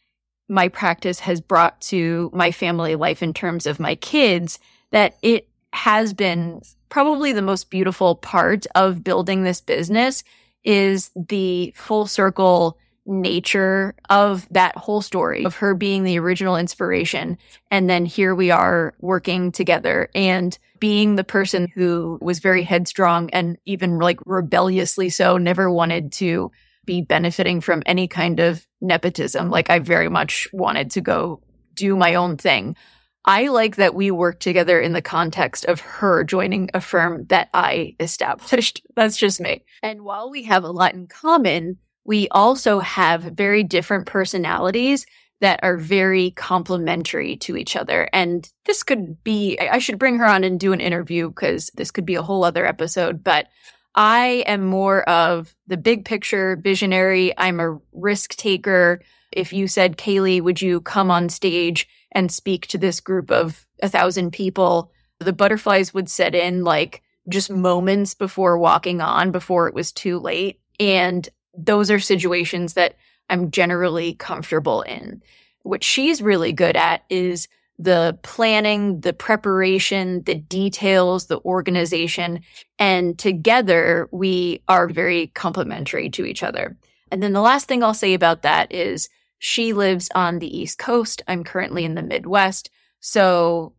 my 0.48 0.68
practice 0.68 1.20
has 1.20 1.40
brought 1.40 1.80
to 1.82 2.30
my 2.32 2.50
family 2.52 2.94
life 2.94 3.22
in 3.22 3.34
terms 3.34 3.66
of 3.66 3.80
my 3.80 3.96
kids, 3.96 4.58
that 4.92 5.16
it 5.22 5.48
has 5.72 6.14
been 6.14 6.62
probably 6.88 7.32
the 7.32 7.42
most 7.42 7.68
beautiful 7.70 8.14
part 8.14 8.66
of 8.74 9.04
building 9.04 9.42
this 9.42 9.60
business 9.60 10.24
is 10.64 11.10
the 11.14 11.72
full 11.76 12.06
circle 12.06 12.78
nature 13.06 13.94
of 14.10 14.46
that 14.50 14.76
whole 14.76 15.00
story 15.00 15.44
of 15.44 15.56
her 15.56 15.74
being 15.74 16.04
the 16.04 16.18
original 16.18 16.56
inspiration. 16.56 17.38
And 17.70 17.88
then 17.88 18.04
here 18.04 18.34
we 18.34 18.50
are 18.50 18.94
working 19.00 19.52
together 19.52 20.08
and 20.14 20.58
being 20.78 21.16
the 21.16 21.24
person 21.24 21.68
who 21.74 22.18
was 22.20 22.40
very 22.40 22.62
headstrong 22.62 23.30
and 23.30 23.56
even 23.64 23.98
like 23.98 24.20
rebelliously 24.26 25.08
so, 25.08 25.38
never 25.38 25.70
wanted 25.70 26.12
to 26.12 26.50
be 26.84 27.02
benefiting 27.02 27.60
from 27.60 27.82
any 27.86 28.08
kind 28.08 28.40
of 28.40 28.66
nepotism. 28.80 29.50
Like 29.50 29.70
I 29.70 29.78
very 29.78 30.08
much 30.08 30.48
wanted 30.52 30.90
to 30.92 31.00
go 31.00 31.42
do 31.74 31.96
my 31.96 32.14
own 32.14 32.36
thing. 32.36 32.76
I 33.24 33.48
like 33.48 33.76
that 33.76 33.94
we 33.94 34.12
work 34.12 34.38
together 34.38 34.80
in 34.80 34.92
the 34.92 35.02
context 35.02 35.64
of 35.64 35.80
her 35.80 36.22
joining 36.22 36.70
a 36.72 36.80
firm 36.80 37.26
that 37.26 37.48
I 37.52 37.96
established. 37.98 38.82
That's 38.96 39.16
just 39.16 39.40
me. 39.40 39.64
And 39.82 40.02
while 40.02 40.30
we 40.30 40.44
have 40.44 40.62
a 40.62 40.70
lot 40.70 40.94
in 40.94 41.08
common, 41.08 41.78
we 42.06 42.28
also 42.28 42.78
have 42.78 43.22
very 43.22 43.62
different 43.62 44.06
personalities 44.06 45.06
that 45.40 45.60
are 45.62 45.76
very 45.76 46.30
complementary 46.30 47.36
to 47.36 47.56
each 47.56 47.76
other. 47.76 48.08
And 48.12 48.50
this 48.64 48.82
could 48.82 49.22
be, 49.22 49.58
I 49.58 49.78
should 49.78 49.98
bring 49.98 50.18
her 50.18 50.24
on 50.24 50.44
and 50.44 50.58
do 50.58 50.72
an 50.72 50.80
interview 50.80 51.28
because 51.28 51.70
this 51.74 51.90
could 51.90 52.06
be 52.06 52.14
a 52.14 52.22
whole 52.22 52.44
other 52.44 52.64
episode. 52.64 53.22
But 53.22 53.48
I 53.94 54.44
am 54.46 54.64
more 54.64 55.06
of 55.08 55.54
the 55.66 55.76
big 55.76 56.04
picture 56.04 56.56
visionary. 56.56 57.36
I'm 57.36 57.60
a 57.60 57.78
risk 57.92 58.36
taker. 58.36 59.02
If 59.32 59.52
you 59.52 59.68
said, 59.68 59.98
Kailey, 59.98 60.40
would 60.40 60.62
you 60.62 60.80
come 60.80 61.10
on 61.10 61.28
stage 61.28 61.88
and 62.12 62.32
speak 62.32 62.66
to 62.68 62.78
this 62.78 63.00
group 63.00 63.30
of 63.30 63.66
a 63.82 63.88
thousand 63.88 64.30
people? 64.30 64.90
The 65.18 65.32
butterflies 65.32 65.92
would 65.92 66.08
set 66.08 66.34
in 66.34 66.62
like 66.64 67.02
just 67.28 67.50
moments 67.50 68.14
before 68.14 68.56
walking 68.56 69.00
on, 69.00 69.32
before 69.32 69.68
it 69.68 69.74
was 69.74 69.92
too 69.92 70.18
late. 70.18 70.60
And 70.78 71.28
those 71.56 71.90
are 71.90 71.98
situations 71.98 72.74
that 72.74 72.96
I'm 73.28 73.50
generally 73.50 74.14
comfortable 74.14 74.82
in. 74.82 75.22
What 75.62 75.82
she's 75.82 76.22
really 76.22 76.52
good 76.52 76.76
at 76.76 77.04
is 77.10 77.48
the 77.78 78.18
planning, 78.22 79.00
the 79.00 79.12
preparation, 79.12 80.22
the 80.22 80.34
details, 80.34 81.26
the 81.26 81.40
organization. 81.40 82.40
And 82.78 83.18
together 83.18 84.08
we 84.12 84.62
are 84.68 84.88
very 84.88 85.28
complementary 85.28 86.08
to 86.10 86.24
each 86.24 86.42
other. 86.42 86.76
And 87.10 87.22
then 87.22 87.32
the 87.32 87.40
last 87.40 87.68
thing 87.68 87.82
I'll 87.82 87.94
say 87.94 88.14
about 88.14 88.42
that 88.42 88.72
is 88.72 89.08
she 89.38 89.72
lives 89.72 90.08
on 90.14 90.38
the 90.38 90.58
East 90.58 90.78
Coast. 90.78 91.22
I'm 91.28 91.44
currently 91.44 91.84
in 91.84 91.94
the 91.94 92.02
Midwest. 92.02 92.70
So 93.00 93.74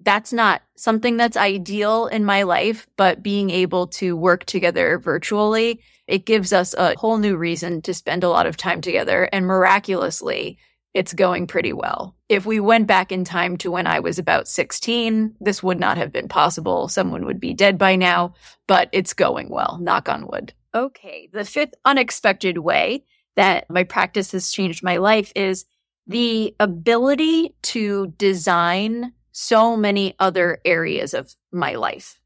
that's 0.00 0.32
not 0.32 0.62
something 0.76 1.16
that's 1.16 1.36
ideal 1.36 2.06
in 2.06 2.24
my 2.24 2.42
life, 2.42 2.86
but 2.96 3.22
being 3.22 3.50
able 3.50 3.86
to 3.86 4.16
work 4.16 4.44
together 4.44 4.98
virtually, 4.98 5.80
it 6.06 6.26
gives 6.26 6.52
us 6.52 6.74
a 6.74 6.94
whole 6.98 7.18
new 7.18 7.36
reason 7.36 7.80
to 7.82 7.94
spend 7.94 8.24
a 8.24 8.28
lot 8.28 8.46
of 8.46 8.56
time 8.56 8.80
together. 8.80 9.28
And 9.32 9.46
miraculously, 9.46 10.58
it's 10.92 11.12
going 11.12 11.46
pretty 11.46 11.72
well. 11.72 12.14
If 12.28 12.46
we 12.46 12.60
went 12.60 12.86
back 12.86 13.10
in 13.10 13.24
time 13.24 13.56
to 13.58 13.70
when 13.70 13.86
I 13.86 14.00
was 14.00 14.18
about 14.18 14.46
16, 14.46 15.36
this 15.40 15.62
would 15.62 15.80
not 15.80 15.96
have 15.96 16.12
been 16.12 16.28
possible. 16.28 16.88
Someone 16.88 17.24
would 17.26 17.40
be 17.40 17.52
dead 17.52 17.78
by 17.78 17.96
now, 17.96 18.34
but 18.68 18.88
it's 18.92 19.12
going 19.12 19.48
well, 19.50 19.78
knock 19.80 20.08
on 20.08 20.28
wood. 20.28 20.52
Okay. 20.74 21.28
The 21.32 21.44
fifth 21.44 21.74
unexpected 21.84 22.58
way 22.58 23.04
that 23.36 23.68
my 23.68 23.84
practice 23.84 24.32
has 24.32 24.52
changed 24.52 24.84
my 24.84 24.98
life 24.98 25.32
is 25.34 25.64
the 26.06 26.54
ability 26.60 27.54
to 27.62 28.08
design 28.18 29.12
so 29.34 29.76
many 29.76 30.14
other 30.18 30.58
areas 30.64 31.12
of 31.12 31.34
my 31.52 31.74
life. 31.74 32.20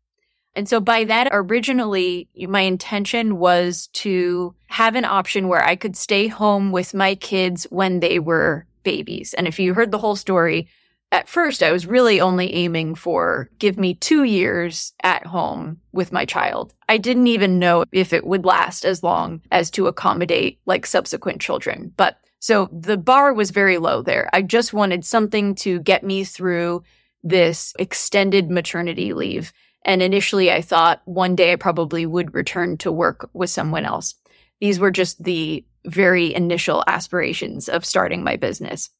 And 0.54 0.68
so 0.68 0.78
by 0.80 1.04
that, 1.04 1.28
originally, 1.32 2.28
my 2.36 2.60
intention 2.60 3.38
was 3.38 3.88
to 3.94 4.54
have 4.66 4.94
an 4.94 5.04
option 5.04 5.48
where 5.48 5.64
I 5.64 5.74
could 5.74 5.96
stay 5.96 6.28
home 6.28 6.70
with 6.70 6.94
my 6.94 7.14
kids 7.14 7.66
when 7.70 8.00
they 8.00 8.18
were 8.18 8.66
babies. 8.82 9.34
And 9.34 9.46
if 9.46 9.58
you 9.58 9.74
heard 9.74 9.90
the 9.90 9.98
whole 9.98 10.16
story, 10.16 10.68
at 11.10 11.28
first 11.28 11.62
I 11.62 11.72
was 11.72 11.86
really 11.86 12.20
only 12.20 12.52
aiming 12.52 12.94
for 12.94 13.48
give 13.58 13.78
me 13.78 13.94
two 13.94 14.24
years 14.24 14.92
at 15.02 15.26
home 15.26 15.80
with 15.92 16.12
my 16.12 16.24
child. 16.24 16.74
I 16.88 16.98
didn't 16.98 17.28
even 17.28 17.58
know 17.58 17.84
if 17.92 18.12
it 18.12 18.26
would 18.26 18.44
last 18.44 18.84
as 18.84 19.02
long 19.02 19.40
as 19.50 19.70
to 19.72 19.86
accommodate 19.86 20.58
like 20.66 20.84
subsequent 20.84 21.40
children. 21.40 21.92
But 21.96 22.18
so 22.40 22.68
the 22.72 22.96
bar 22.96 23.32
was 23.32 23.50
very 23.50 23.78
low 23.78 24.02
there. 24.02 24.28
I 24.32 24.42
just 24.42 24.72
wanted 24.72 25.04
something 25.04 25.54
to 25.56 25.80
get 25.80 26.04
me 26.04 26.24
through 26.24 26.82
this 27.22 27.72
extended 27.78 28.50
maternity 28.50 29.12
leave. 29.12 29.52
And 29.84 30.02
initially, 30.02 30.50
I 30.52 30.60
thought 30.60 31.02
one 31.04 31.36
day 31.36 31.52
I 31.52 31.56
probably 31.56 32.06
would 32.06 32.34
return 32.34 32.76
to 32.78 32.92
work 32.92 33.30
with 33.32 33.50
someone 33.50 33.84
else. 33.84 34.14
These 34.60 34.78
were 34.80 34.90
just 34.90 35.22
the 35.22 35.64
very 35.86 36.34
initial 36.34 36.84
aspirations 36.86 37.68
of 37.68 37.84
starting 37.84 38.22
my 38.22 38.36
business. 38.36 38.90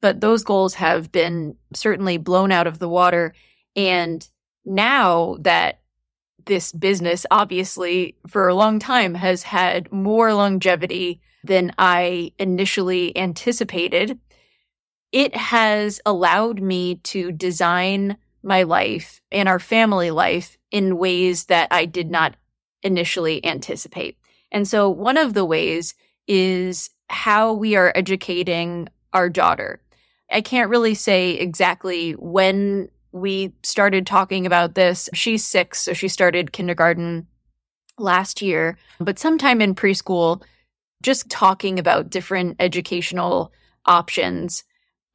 But 0.00 0.20
those 0.20 0.42
goals 0.42 0.74
have 0.74 1.12
been 1.12 1.56
certainly 1.74 2.16
blown 2.16 2.50
out 2.50 2.66
of 2.66 2.78
the 2.78 2.88
water. 2.88 3.34
And 3.76 4.26
now 4.64 5.36
that 5.40 5.80
this 6.46 6.72
business, 6.72 7.26
obviously, 7.30 8.16
for 8.26 8.48
a 8.48 8.54
long 8.54 8.78
time 8.78 9.14
has 9.14 9.42
had 9.42 9.92
more 9.92 10.32
longevity 10.32 11.20
than 11.44 11.72
I 11.78 12.32
initially 12.38 13.16
anticipated, 13.16 14.18
it 15.12 15.34
has 15.36 16.00
allowed 16.06 16.60
me 16.60 16.96
to 16.96 17.32
design 17.32 18.16
my 18.42 18.62
life 18.62 19.20
and 19.30 19.48
our 19.48 19.58
family 19.58 20.10
life 20.10 20.56
in 20.70 20.98
ways 20.98 21.46
that 21.46 21.68
I 21.70 21.84
did 21.84 22.10
not 22.10 22.36
initially 22.82 23.44
anticipate. 23.44 24.16
And 24.50 24.66
so 24.66 24.88
one 24.88 25.16
of 25.16 25.34
the 25.34 25.44
ways 25.44 25.94
is 26.26 26.90
how 27.08 27.52
we 27.52 27.76
are 27.76 27.92
educating 27.94 28.88
our 29.12 29.28
daughter. 29.28 29.80
I 30.30 30.40
can't 30.40 30.70
really 30.70 30.94
say 30.94 31.32
exactly 31.32 32.12
when 32.12 32.88
we 33.12 33.52
started 33.64 34.06
talking 34.06 34.46
about 34.46 34.74
this. 34.74 35.08
She's 35.12 35.44
six, 35.44 35.82
so 35.82 35.92
she 35.92 36.08
started 36.08 36.52
kindergarten 36.52 37.26
last 37.98 38.40
year, 38.40 38.78
but 39.00 39.18
sometime 39.18 39.60
in 39.60 39.74
preschool, 39.74 40.42
just 41.02 41.28
talking 41.28 41.78
about 41.78 42.10
different 42.10 42.56
educational 42.60 43.52
options 43.84 44.64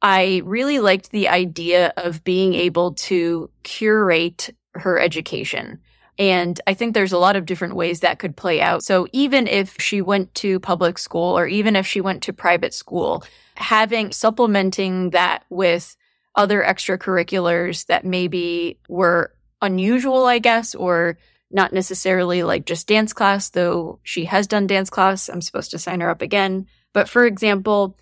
I 0.06 0.40
really 0.44 0.78
liked 0.78 1.10
the 1.10 1.28
idea 1.28 1.92
of 1.96 2.22
being 2.22 2.54
able 2.54 2.94
to 2.94 3.50
curate 3.64 4.54
her 4.74 5.00
education. 5.00 5.80
And 6.16 6.60
I 6.64 6.74
think 6.74 6.94
there's 6.94 7.12
a 7.12 7.18
lot 7.18 7.34
of 7.34 7.44
different 7.44 7.74
ways 7.74 8.00
that 8.00 8.20
could 8.20 8.36
play 8.36 8.60
out. 8.60 8.84
So 8.84 9.08
even 9.10 9.48
if 9.48 9.74
she 9.80 10.00
went 10.00 10.32
to 10.36 10.60
public 10.60 10.98
school 10.98 11.36
or 11.36 11.48
even 11.48 11.74
if 11.74 11.88
she 11.88 12.00
went 12.00 12.22
to 12.22 12.32
private 12.32 12.72
school, 12.72 13.24
having 13.56 14.12
supplementing 14.12 15.10
that 15.10 15.42
with 15.50 15.96
other 16.36 16.62
extracurriculars 16.62 17.86
that 17.86 18.04
maybe 18.04 18.78
were 18.88 19.32
unusual, 19.60 20.24
I 20.26 20.38
guess, 20.38 20.76
or 20.76 21.18
not 21.50 21.72
necessarily 21.72 22.44
like 22.44 22.64
just 22.64 22.86
dance 22.86 23.12
class, 23.12 23.50
though 23.50 23.98
she 24.04 24.26
has 24.26 24.46
done 24.46 24.68
dance 24.68 24.88
class. 24.88 25.28
I'm 25.28 25.42
supposed 25.42 25.72
to 25.72 25.80
sign 25.80 26.00
her 26.00 26.10
up 26.10 26.22
again. 26.22 26.68
But 26.92 27.08
for 27.08 27.26
example, 27.26 27.98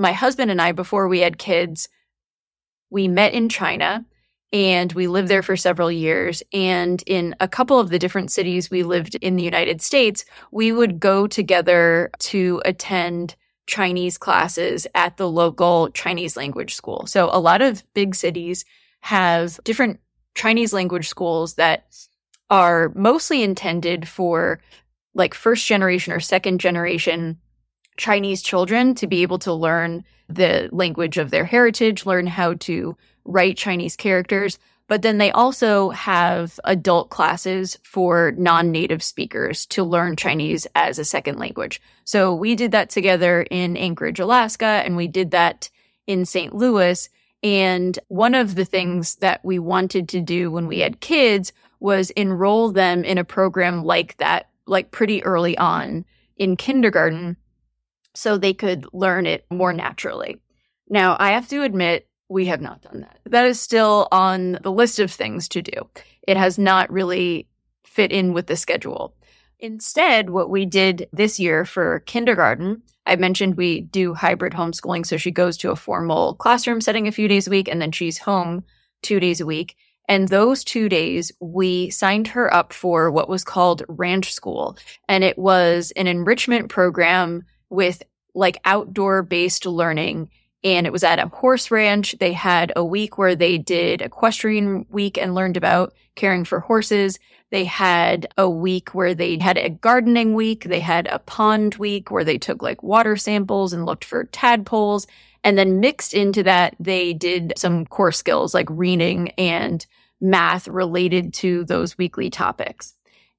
my 0.00 0.12
husband 0.12 0.50
and 0.50 0.60
I, 0.60 0.72
before 0.72 1.06
we 1.08 1.20
had 1.20 1.38
kids, 1.38 1.88
we 2.88 3.06
met 3.06 3.34
in 3.34 3.48
China 3.48 4.04
and 4.52 4.92
we 4.94 5.06
lived 5.06 5.28
there 5.28 5.42
for 5.42 5.56
several 5.56 5.92
years. 5.92 6.42
And 6.52 7.02
in 7.06 7.36
a 7.38 7.46
couple 7.46 7.78
of 7.78 7.90
the 7.90 7.98
different 7.98 8.32
cities 8.32 8.70
we 8.70 8.82
lived 8.82 9.14
in 9.16 9.36
the 9.36 9.44
United 9.44 9.80
States, 9.82 10.24
we 10.50 10.72
would 10.72 10.98
go 10.98 11.26
together 11.26 12.10
to 12.18 12.62
attend 12.64 13.36
Chinese 13.66 14.18
classes 14.18 14.86
at 14.94 15.18
the 15.18 15.30
local 15.30 15.90
Chinese 15.90 16.36
language 16.36 16.74
school. 16.74 17.06
So 17.06 17.28
a 17.30 17.38
lot 17.38 17.62
of 17.62 17.84
big 17.94 18.14
cities 18.14 18.64
have 19.00 19.60
different 19.62 20.00
Chinese 20.34 20.72
language 20.72 21.08
schools 21.08 21.54
that 21.54 21.86
are 22.48 22.90
mostly 22.96 23.42
intended 23.42 24.08
for 24.08 24.60
like 25.14 25.34
first 25.34 25.66
generation 25.66 26.12
or 26.12 26.20
second 26.20 26.58
generation 26.58 27.38
Chinese 28.00 28.40
children 28.40 28.94
to 28.94 29.06
be 29.06 29.20
able 29.20 29.38
to 29.38 29.52
learn 29.52 30.02
the 30.28 30.70
language 30.72 31.18
of 31.18 31.30
their 31.30 31.44
heritage, 31.44 32.06
learn 32.06 32.26
how 32.26 32.54
to 32.54 32.96
write 33.24 33.58
Chinese 33.58 33.94
characters. 33.94 34.58
But 34.88 35.02
then 35.02 35.18
they 35.18 35.30
also 35.30 35.90
have 35.90 36.58
adult 36.64 37.10
classes 37.10 37.78
for 37.84 38.32
non 38.36 38.72
native 38.72 39.02
speakers 39.02 39.66
to 39.66 39.84
learn 39.84 40.16
Chinese 40.16 40.66
as 40.74 40.98
a 40.98 41.04
second 41.04 41.38
language. 41.38 41.80
So 42.04 42.34
we 42.34 42.56
did 42.56 42.72
that 42.72 42.90
together 42.90 43.42
in 43.42 43.76
Anchorage, 43.76 44.18
Alaska, 44.18 44.82
and 44.84 44.96
we 44.96 45.06
did 45.06 45.30
that 45.30 45.68
in 46.06 46.24
St. 46.24 46.54
Louis. 46.54 47.08
And 47.42 47.98
one 48.08 48.34
of 48.34 48.54
the 48.54 48.64
things 48.64 49.16
that 49.16 49.44
we 49.44 49.58
wanted 49.58 50.08
to 50.08 50.20
do 50.20 50.50
when 50.50 50.66
we 50.66 50.80
had 50.80 51.00
kids 51.00 51.52
was 51.78 52.10
enroll 52.10 52.72
them 52.72 53.04
in 53.04 53.18
a 53.18 53.24
program 53.24 53.84
like 53.84 54.16
that, 54.16 54.48
like 54.66 54.90
pretty 54.90 55.22
early 55.22 55.56
on 55.56 56.04
in 56.36 56.56
kindergarten 56.56 57.36
so 58.14 58.36
they 58.36 58.54
could 58.54 58.86
learn 58.92 59.26
it 59.26 59.46
more 59.50 59.72
naturally. 59.72 60.40
Now, 60.88 61.16
I 61.18 61.30
have 61.30 61.48
to 61.48 61.62
admit, 61.62 62.08
we 62.28 62.46
have 62.46 62.60
not 62.60 62.82
done 62.82 63.00
that. 63.00 63.18
That 63.26 63.46
is 63.46 63.60
still 63.60 64.08
on 64.12 64.58
the 64.62 64.72
list 64.72 64.98
of 64.98 65.10
things 65.10 65.48
to 65.48 65.62
do. 65.62 65.88
It 66.26 66.36
has 66.36 66.58
not 66.58 66.90
really 66.90 67.48
fit 67.84 68.12
in 68.12 68.32
with 68.32 68.46
the 68.46 68.56
schedule. 68.56 69.14
Instead, 69.58 70.30
what 70.30 70.48
we 70.48 70.64
did 70.64 71.08
this 71.12 71.38
year 71.38 71.64
for 71.64 72.00
kindergarten, 72.06 72.82
I 73.04 73.16
mentioned 73.16 73.56
we 73.56 73.80
do 73.80 74.14
hybrid 74.14 74.52
homeschooling. 74.52 75.04
So 75.04 75.16
she 75.16 75.30
goes 75.30 75.56
to 75.58 75.70
a 75.70 75.76
formal 75.76 76.34
classroom 76.34 76.80
setting 76.80 77.08
a 77.08 77.12
few 77.12 77.28
days 77.28 77.46
a 77.46 77.50
week, 77.50 77.68
and 77.68 77.82
then 77.82 77.92
she's 77.92 78.18
home 78.18 78.64
two 79.02 79.20
days 79.20 79.40
a 79.40 79.46
week. 79.46 79.76
And 80.08 80.28
those 80.28 80.64
two 80.64 80.88
days, 80.88 81.30
we 81.40 81.90
signed 81.90 82.28
her 82.28 82.52
up 82.52 82.72
for 82.72 83.10
what 83.10 83.28
was 83.28 83.44
called 83.44 83.84
Ranch 83.88 84.32
School. 84.32 84.76
And 85.08 85.22
it 85.22 85.38
was 85.38 85.92
an 85.94 86.06
enrichment 86.06 86.68
program 86.68 87.44
with 87.70 88.02
like 88.34 88.60
outdoor 88.64 89.22
based 89.22 89.64
learning. 89.66 90.30
And 90.62 90.86
it 90.86 90.92
was 90.92 91.04
at 91.04 91.18
a 91.18 91.28
horse 91.28 91.70
ranch. 91.70 92.16
They 92.20 92.34
had 92.34 92.72
a 92.76 92.84
week 92.84 93.16
where 93.16 93.34
they 93.34 93.56
did 93.56 94.02
equestrian 94.02 94.84
week 94.90 95.16
and 95.16 95.34
learned 95.34 95.56
about 95.56 95.94
caring 96.16 96.44
for 96.44 96.60
horses. 96.60 97.18
They 97.50 97.64
had 97.64 98.28
a 98.36 98.48
week 98.48 98.94
where 98.94 99.14
they 99.14 99.38
had 99.38 99.56
a 99.56 99.70
gardening 99.70 100.34
week. 100.34 100.64
They 100.64 100.80
had 100.80 101.06
a 101.06 101.18
pond 101.18 101.76
week 101.76 102.10
where 102.10 102.24
they 102.24 102.38
took 102.38 102.62
like 102.62 102.82
water 102.82 103.16
samples 103.16 103.72
and 103.72 103.86
looked 103.86 104.04
for 104.04 104.24
tadpoles. 104.24 105.06
And 105.42 105.56
then 105.56 105.80
mixed 105.80 106.12
into 106.12 106.42
that, 106.42 106.76
they 106.78 107.14
did 107.14 107.54
some 107.56 107.86
core 107.86 108.12
skills 108.12 108.52
like 108.52 108.68
reading 108.70 109.30
and 109.30 109.84
math 110.20 110.68
related 110.68 111.32
to 111.34 111.64
those 111.64 111.96
weekly 111.96 112.28
topics. 112.28 112.94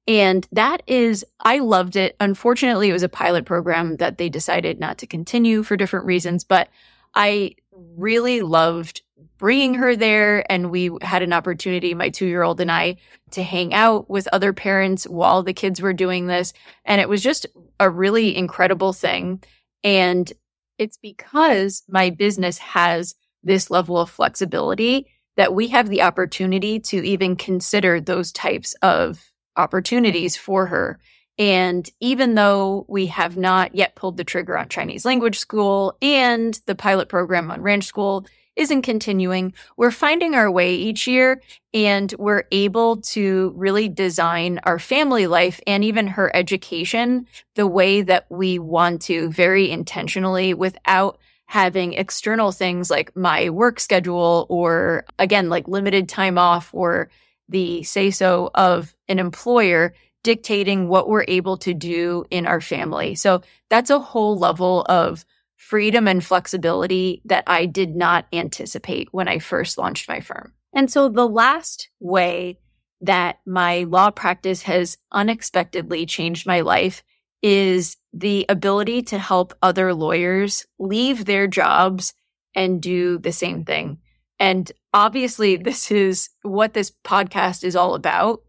And 0.08 0.46
that 0.50 0.82
is, 0.86 1.24
I 1.40 1.58
loved 1.58 1.96
it. 1.96 2.16
Unfortunately, 2.18 2.90
it 2.90 2.92
was 2.92 3.04
a 3.04 3.08
pilot 3.08 3.44
program 3.44 3.96
that 3.96 4.18
they 4.18 4.28
decided 4.28 4.80
not 4.80 4.98
to 4.98 5.06
continue 5.06 5.62
for 5.62 5.76
different 5.76 6.06
reasons, 6.06 6.42
but 6.44 6.68
I 7.14 7.54
really 7.72 8.40
loved 8.40 9.02
bringing 9.38 9.74
her 9.74 9.94
there. 9.94 10.50
And 10.50 10.70
we 10.70 10.90
had 11.02 11.22
an 11.22 11.32
opportunity, 11.32 11.94
my 11.94 12.08
two 12.08 12.26
year 12.26 12.42
old 12.42 12.60
and 12.60 12.70
I, 12.70 12.96
to 13.32 13.42
hang 13.42 13.74
out 13.74 14.10
with 14.10 14.28
other 14.32 14.52
parents 14.52 15.04
while 15.04 15.42
the 15.42 15.52
kids 15.54 15.80
were 15.80 15.92
doing 15.92 16.26
this. 16.26 16.52
And 16.84 17.00
it 17.00 17.08
was 17.08 17.22
just 17.22 17.46
a 17.78 17.88
really 17.88 18.36
incredible 18.36 18.92
thing. 18.92 19.42
And 19.84 20.32
it's 20.78 20.96
because 20.96 21.82
my 21.88 22.10
business 22.10 22.58
has 22.58 23.14
this 23.42 23.70
level 23.70 23.98
of 23.98 24.10
flexibility 24.10 25.06
that 25.36 25.54
we 25.54 25.68
have 25.68 25.88
the 25.88 26.02
opportunity 26.02 26.78
to 26.78 27.04
even 27.04 27.36
consider 27.36 28.00
those 28.00 28.32
types 28.32 28.74
of 28.82 29.31
opportunities 29.56 30.36
for 30.36 30.66
her. 30.66 30.98
And 31.38 31.88
even 32.00 32.34
though 32.34 32.84
we 32.88 33.06
have 33.06 33.36
not 33.36 33.74
yet 33.74 33.94
pulled 33.94 34.16
the 34.16 34.24
trigger 34.24 34.56
on 34.56 34.68
Chinese 34.68 35.04
language 35.04 35.38
school 35.38 35.96
and 36.02 36.60
the 36.66 36.74
pilot 36.74 37.08
program 37.08 37.50
on 37.50 37.62
ranch 37.62 37.84
school 37.84 38.26
isn't 38.54 38.82
continuing, 38.82 39.54
we're 39.78 39.90
finding 39.90 40.34
our 40.34 40.50
way 40.50 40.74
each 40.74 41.06
year 41.06 41.40
and 41.72 42.14
we're 42.18 42.44
able 42.52 42.98
to 43.00 43.52
really 43.56 43.88
design 43.88 44.60
our 44.64 44.78
family 44.78 45.26
life 45.26 45.58
and 45.66 45.82
even 45.82 46.06
her 46.06 46.30
education 46.36 47.26
the 47.54 47.66
way 47.66 48.02
that 48.02 48.26
we 48.28 48.58
want 48.58 49.00
to 49.02 49.30
very 49.30 49.70
intentionally 49.70 50.52
without 50.52 51.18
having 51.46 51.94
external 51.94 52.52
things 52.52 52.90
like 52.90 53.14
my 53.16 53.48
work 53.50 53.80
schedule 53.80 54.46
or 54.50 55.04
again, 55.18 55.48
like 55.48 55.66
limited 55.66 56.08
time 56.08 56.36
off 56.36 56.70
or 56.72 57.10
the 57.52 57.82
say 57.84 58.10
so 58.10 58.50
of 58.54 58.94
an 59.08 59.18
employer 59.18 59.94
dictating 60.24 60.88
what 60.88 61.08
we're 61.08 61.24
able 61.28 61.56
to 61.58 61.74
do 61.74 62.24
in 62.30 62.46
our 62.46 62.60
family. 62.60 63.14
So 63.14 63.42
that's 63.70 63.90
a 63.90 63.98
whole 63.98 64.36
level 64.38 64.82
of 64.88 65.24
freedom 65.56 66.08
and 66.08 66.24
flexibility 66.24 67.22
that 67.24 67.44
I 67.46 67.66
did 67.66 67.94
not 67.94 68.26
anticipate 68.32 69.08
when 69.12 69.28
I 69.28 69.38
first 69.38 69.78
launched 69.78 70.08
my 70.08 70.20
firm. 70.20 70.52
And 70.74 70.90
so 70.90 71.08
the 71.08 71.28
last 71.28 71.88
way 72.00 72.58
that 73.00 73.40
my 73.46 73.84
law 73.84 74.10
practice 74.10 74.62
has 74.62 74.96
unexpectedly 75.10 76.06
changed 76.06 76.46
my 76.46 76.60
life 76.60 77.02
is 77.42 77.96
the 78.12 78.46
ability 78.48 79.02
to 79.02 79.18
help 79.18 79.54
other 79.60 79.92
lawyers 79.92 80.66
leave 80.78 81.24
their 81.24 81.46
jobs 81.46 82.14
and 82.54 82.80
do 82.80 83.18
the 83.18 83.32
same 83.32 83.64
thing. 83.64 83.98
And 84.42 84.72
obviously, 84.92 85.54
this 85.56 85.92
is 85.92 86.28
what 86.42 86.74
this 86.74 86.90
podcast 87.04 87.62
is 87.62 87.76
all 87.76 87.94
about, 87.94 88.42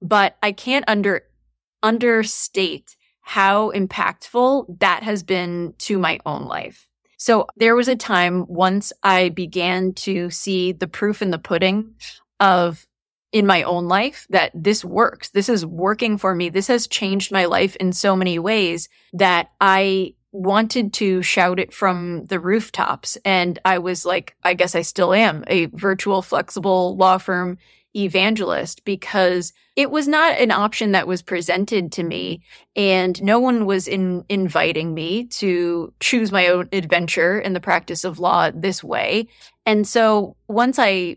but 0.00 0.36
I 0.40 0.52
can't 0.52 0.84
under 0.86 1.22
understate 1.82 2.96
how 3.22 3.72
impactful 3.72 4.78
that 4.78 5.02
has 5.02 5.24
been 5.24 5.74
to 5.78 5.98
my 5.98 6.20
own 6.24 6.44
life. 6.44 6.88
So 7.18 7.48
there 7.56 7.74
was 7.74 7.88
a 7.88 7.96
time 7.96 8.46
once 8.46 8.92
I 9.02 9.30
began 9.30 9.94
to 9.94 10.30
see 10.30 10.70
the 10.70 10.86
proof 10.86 11.20
in 11.22 11.32
the 11.32 11.38
pudding 11.38 11.94
of 12.38 12.86
in 13.32 13.46
my 13.46 13.64
own 13.64 13.88
life 13.88 14.28
that 14.30 14.52
this 14.54 14.84
works. 14.84 15.30
This 15.30 15.48
is 15.48 15.66
working 15.66 16.18
for 16.18 16.36
me. 16.36 16.50
This 16.50 16.68
has 16.68 16.86
changed 16.86 17.32
my 17.32 17.46
life 17.46 17.74
in 17.76 17.92
so 17.92 18.14
many 18.14 18.38
ways 18.38 18.88
that 19.12 19.50
I 19.60 20.14
wanted 20.36 20.92
to 20.94 21.22
shout 21.22 21.58
it 21.58 21.72
from 21.72 22.26
the 22.26 22.38
rooftops. 22.38 23.16
And 23.24 23.58
I 23.64 23.78
was 23.78 24.04
like, 24.04 24.36
I 24.42 24.54
guess 24.54 24.74
I 24.74 24.82
still 24.82 25.14
am 25.14 25.44
a 25.46 25.66
virtual 25.66 26.22
flexible 26.22 26.96
law 26.96 27.18
firm 27.18 27.58
evangelist 27.94 28.84
because 28.84 29.54
it 29.74 29.90
was 29.90 30.06
not 30.06 30.38
an 30.38 30.50
option 30.50 30.92
that 30.92 31.06
was 31.06 31.22
presented 31.22 31.90
to 31.92 32.02
me 32.02 32.42
and 32.74 33.22
no 33.22 33.40
one 33.40 33.64
was 33.64 33.88
in 33.88 34.22
inviting 34.28 34.92
me 34.92 35.24
to 35.24 35.92
choose 36.00 36.30
my 36.30 36.48
own 36.48 36.68
adventure 36.72 37.38
in 37.38 37.54
the 37.54 37.60
practice 37.60 38.04
of 38.04 38.18
law 38.18 38.50
this 38.54 38.84
way. 38.84 39.26
And 39.64 39.88
so 39.88 40.36
once 40.46 40.78
I 40.78 41.16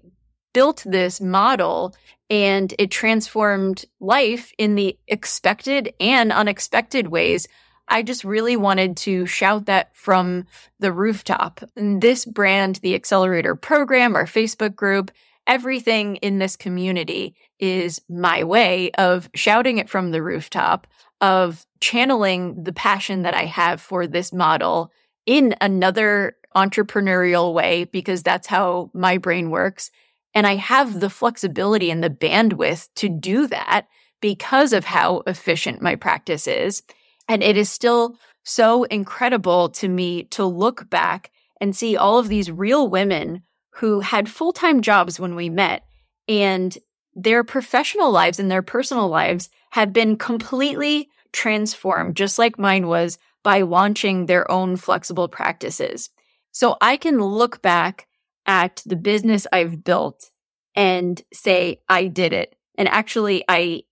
built 0.53 0.84
this 0.86 1.19
model 1.19 1.93
and 2.29 2.73
it 2.77 2.91
transformed 2.91 3.86
life 3.99 4.51
in 4.58 4.75
the 4.75 4.97
expected 5.08 5.93
and 5.99 6.32
unexpected 6.32 7.08
ways. 7.08 7.47
I 7.89 8.04
just 8.04 8.23
really 8.23 8.56
wanted 8.56 8.95
to 8.97 9.25
shout 9.25 9.65
that 9.65 9.95
from 9.95 10.45
the 10.80 10.91
rooftop. 10.91 11.62
And 11.75 12.02
this 12.02 12.23
brand, 12.23 12.78
the 12.78 12.95
Accelerator 12.95 13.56
program, 13.56 14.15
our 14.15 14.25
Facebook 14.25 14.75
group, 14.75 15.12
everything 15.47 16.17
in 16.17 16.38
this 16.39 16.56
community 16.56 17.36
is 17.60 18.02
my 18.08 18.43
way 18.43 18.91
of 18.91 19.30
shouting 19.34 19.80
it 19.80 19.89
from 19.89 20.12
the 20.12 20.21
rooftop, 20.21 20.88
of 21.19 21.65
channeling 21.82 22.63
the 22.63 22.73
passion 22.73 23.23
that 23.23 23.34
I 23.34 23.45
have 23.45 23.82
for 23.82 24.08
this 24.08 24.32
model 24.32 24.91
in 25.25 25.56
another 25.60 26.36
entrepreneurial 26.56 27.54
way, 27.54 27.86
because 27.86 28.23
that's 28.23 28.47
how 28.47 28.91
my 28.93 29.17
brain 29.17 29.49
works 29.49 29.91
and 30.34 30.45
I 30.45 30.56
have 30.56 30.99
the 30.99 31.10
flexibility 31.10 31.89
and 31.91 32.04
the 32.04 32.10
bandwidth 32.10 32.89
to 32.95 33.10
do 33.10 33.47
that 33.47 33.88
because 34.21 34.73
of 34.73 34.86
how 34.86 35.23
efficient 35.25 35.82
my 35.82 35.95
practice 35.95 36.47
is. 36.47 36.84
And 37.30 37.42
it 37.44 37.56
is 37.56 37.70
still 37.70 38.18
so 38.44 38.84
incredible 38.84 39.70
to 39.70 39.88
me 39.88 40.24
to 40.24 40.44
look 40.44 40.89
back 40.89 41.32
and 41.62 41.76
see 41.76 41.96
all 41.96 42.18
of 42.18 42.28
these 42.28 42.52
real 42.52 42.89
women 42.89 43.44
who 43.76 44.02
had 44.02 44.28
full 44.28 44.52
time 44.52 44.82
jobs 44.82 45.20
when 45.20 45.36
we 45.36 45.50
met 45.50 45.86
and 46.28 46.78
their 47.15 47.44
professional 47.44 48.12
lives 48.12 48.39
and 48.39 48.50
their 48.50 48.62
personal 48.62 49.08
lives 49.08 49.50
have 49.72 49.94
been 49.94 50.18
completely 50.18 51.10
transformed, 51.32 52.15
just 52.15 52.39
like 52.39 52.58
mine 52.58 52.88
was 52.88 53.20
by 53.44 53.62
launching 53.62 54.26
their 54.26 54.50
own 54.52 54.76
flexible 54.76 55.28
practices. 55.28 56.10
So 56.52 56.78
I 56.82 56.98
can 56.98 57.22
look 57.22 57.62
back 57.62 58.08
at 58.46 58.82
the 58.86 58.96
business 58.96 59.46
I've 59.54 59.84
built 59.84 60.32
and 60.76 61.22
say, 61.32 61.82
I 61.88 62.08
did 62.08 62.34
it. 62.34 62.56
And 62.76 62.88
actually, 62.88 63.44
I 63.48 63.84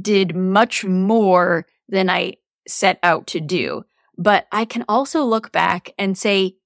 did 0.00 0.34
much 0.34 0.84
more 0.84 1.66
than 1.88 2.08
I 2.08 2.34
set 2.68 2.98
out 3.02 3.26
to 3.28 3.40
do. 3.40 3.84
But 4.16 4.46
I 4.52 4.64
can 4.64 4.84
also 4.88 5.24
look 5.24 5.52
back 5.52 5.92
and 5.98 6.16
say, 6.18 6.56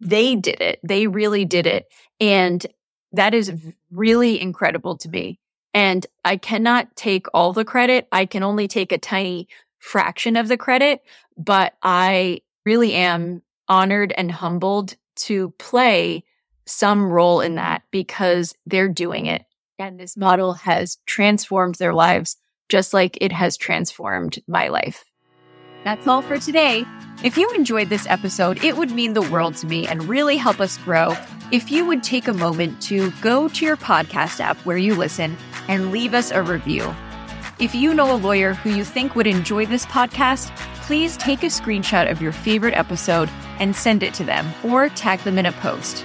they 0.00 0.36
did 0.36 0.60
it. 0.60 0.80
They 0.82 1.06
really 1.06 1.44
did 1.44 1.66
it. 1.66 1.86
And 2.20 2.64
that 3.12 3.34
is 3.34 3.52
really 3.90 4.40
incredible 4.40 4.96
to 4.98 5.08
me. 5.08 5.40
And 5.74 6.06
I 6.24 6.36
cannot 6.36 6.94
take 6.96 7.26
all 7.32 7.52
the 7.52 7.64
credit. 7.64 8.08
I 8.12 8.26
can 8.26 8.42
only 8.42 8.68
take 8.68 8.92
a 8.92 8.98
tiny 8.98 9.48
fraction 9.78 10.36
of 10.36 10.48
the 10.48 10.56
credit, 10.56 11.02
but 11.36 11.74
I 11.82 12.40
really 12.64 12.94
am 12.94 13.42
honored 13.68 14.12
and 14.16 14.30
humbled 14.30 14.96
to 15.16 15.50
play 15.58 16.24
some 16.66 17.10
role 17.10 17.40
in 17.40 17.54
that 17.56 17.82
because 17.90 18.54
they're 18.66 18.88
doing 18.88 19.26
it. 19.26 19.44
And 19.78 19.98
this 19.98 20.16
model 20.16 20.54
has 20.54 20.98
transformed 21.06 21.76
their 21.76 21.94
lives 21.94 22.36
just 22.68 22.92
like 22.92 23.16
it 23.20 23.32
has 23.32 23.56
transformed 23.56 24.40
my 24.46 24.68
life. 24.68 25.04
That's 25.84 26.06
all 26.06 26.22
for 26.22 26.38
today. 26.38 26.84
If 27.24 27.36
you 27.36 27.50
enjoyed 27.50 27.88
this 27.88 28.06
episode, 28.08 28.62
it 28.62 28.76
would 28.76 28.92
mean 28.92 29.14
the 29.14 29.22
world 29.22 29.56
to 29.56 29.66
me 29.66 29.86
and 29.86 30.08
really 30.08 30.36
help 30.36 30.60
us 30.60 30.78
grow 30.78 31.16
if 31.50 31.70
you 31.70 31.84
would 31.86 32.02
take 32.02 32.28
a 32.28 32.34
moment 32.34 32.80
to 32.82 33.10
go 33.22 33.48
to 33.48 33.64
your 33.64 33.76
podcast 33.76 34.38
app 34.40 34.58
where 34.58 34.76
you 34.76 34.94
listen 34.94 35.36
and 35.66 35.90
leave 35.90 36.14
us 36.14 36.30
a 36.30 36.42
review. 36.42 36.94
If 37.58 37.74
you 37.74 37.92
know 37.92 38.14
a 38.14 38.16
lawyer 38.16 38.54
who 38.54 38.70
you 38.70 38.84
think 38.84 39.16
would 39.16 39.26
enjoy 39.26 39.66
this 39.66 39.84
podcast, 39.86 40.54
please 40.82 41.16
take 41.16 41.42
a 41.42 41.46
screenshot 41.46 42.08
of 42.10 42.22
your 42.22 42.32
favorite 42.32 42.74
episode 42.74 43.28
and 43.58 43.74
send 43.74 44.02
it 44.02 44.14
to 44.14 44.24
them 44.24 44.46
or 44.62 44.88
tag 44.90 45.18
them 45.20 45.38
in 45.38 45.46
a 45.46 45.52
post. 45.52 46.04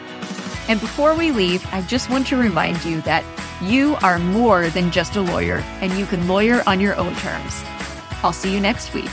And 0.67 0.79
before 0.79 1.13
we 1.13 1.31
leave, 1.31 1.63
I 1.71 1.81
just 1.83 2.09
want 2.09 2.25
to 2.27 2.37
remind 2.37 2.83
you 2.85 3.01
that 3.01 3.23
you 3.61 3.97
are 4.01 4.17
more 4.17 4.69
than 4.69 4.91
just 4.91 5.15
a 5.15 5.21
lawyer 5.21 5.57
and 5.81 5.93
you 5.93 6.05
can 6.05 6.27
lawyer 6.27 6.63
on 6.65 6.79
your 6.79 6.95
own 6.95 7.15
terms. 7.17 7.63
I'll 8.23 8.33
see 8.33 8.51
you 8.51 8.59
next 8.59 8.93
week. 8.93 9.11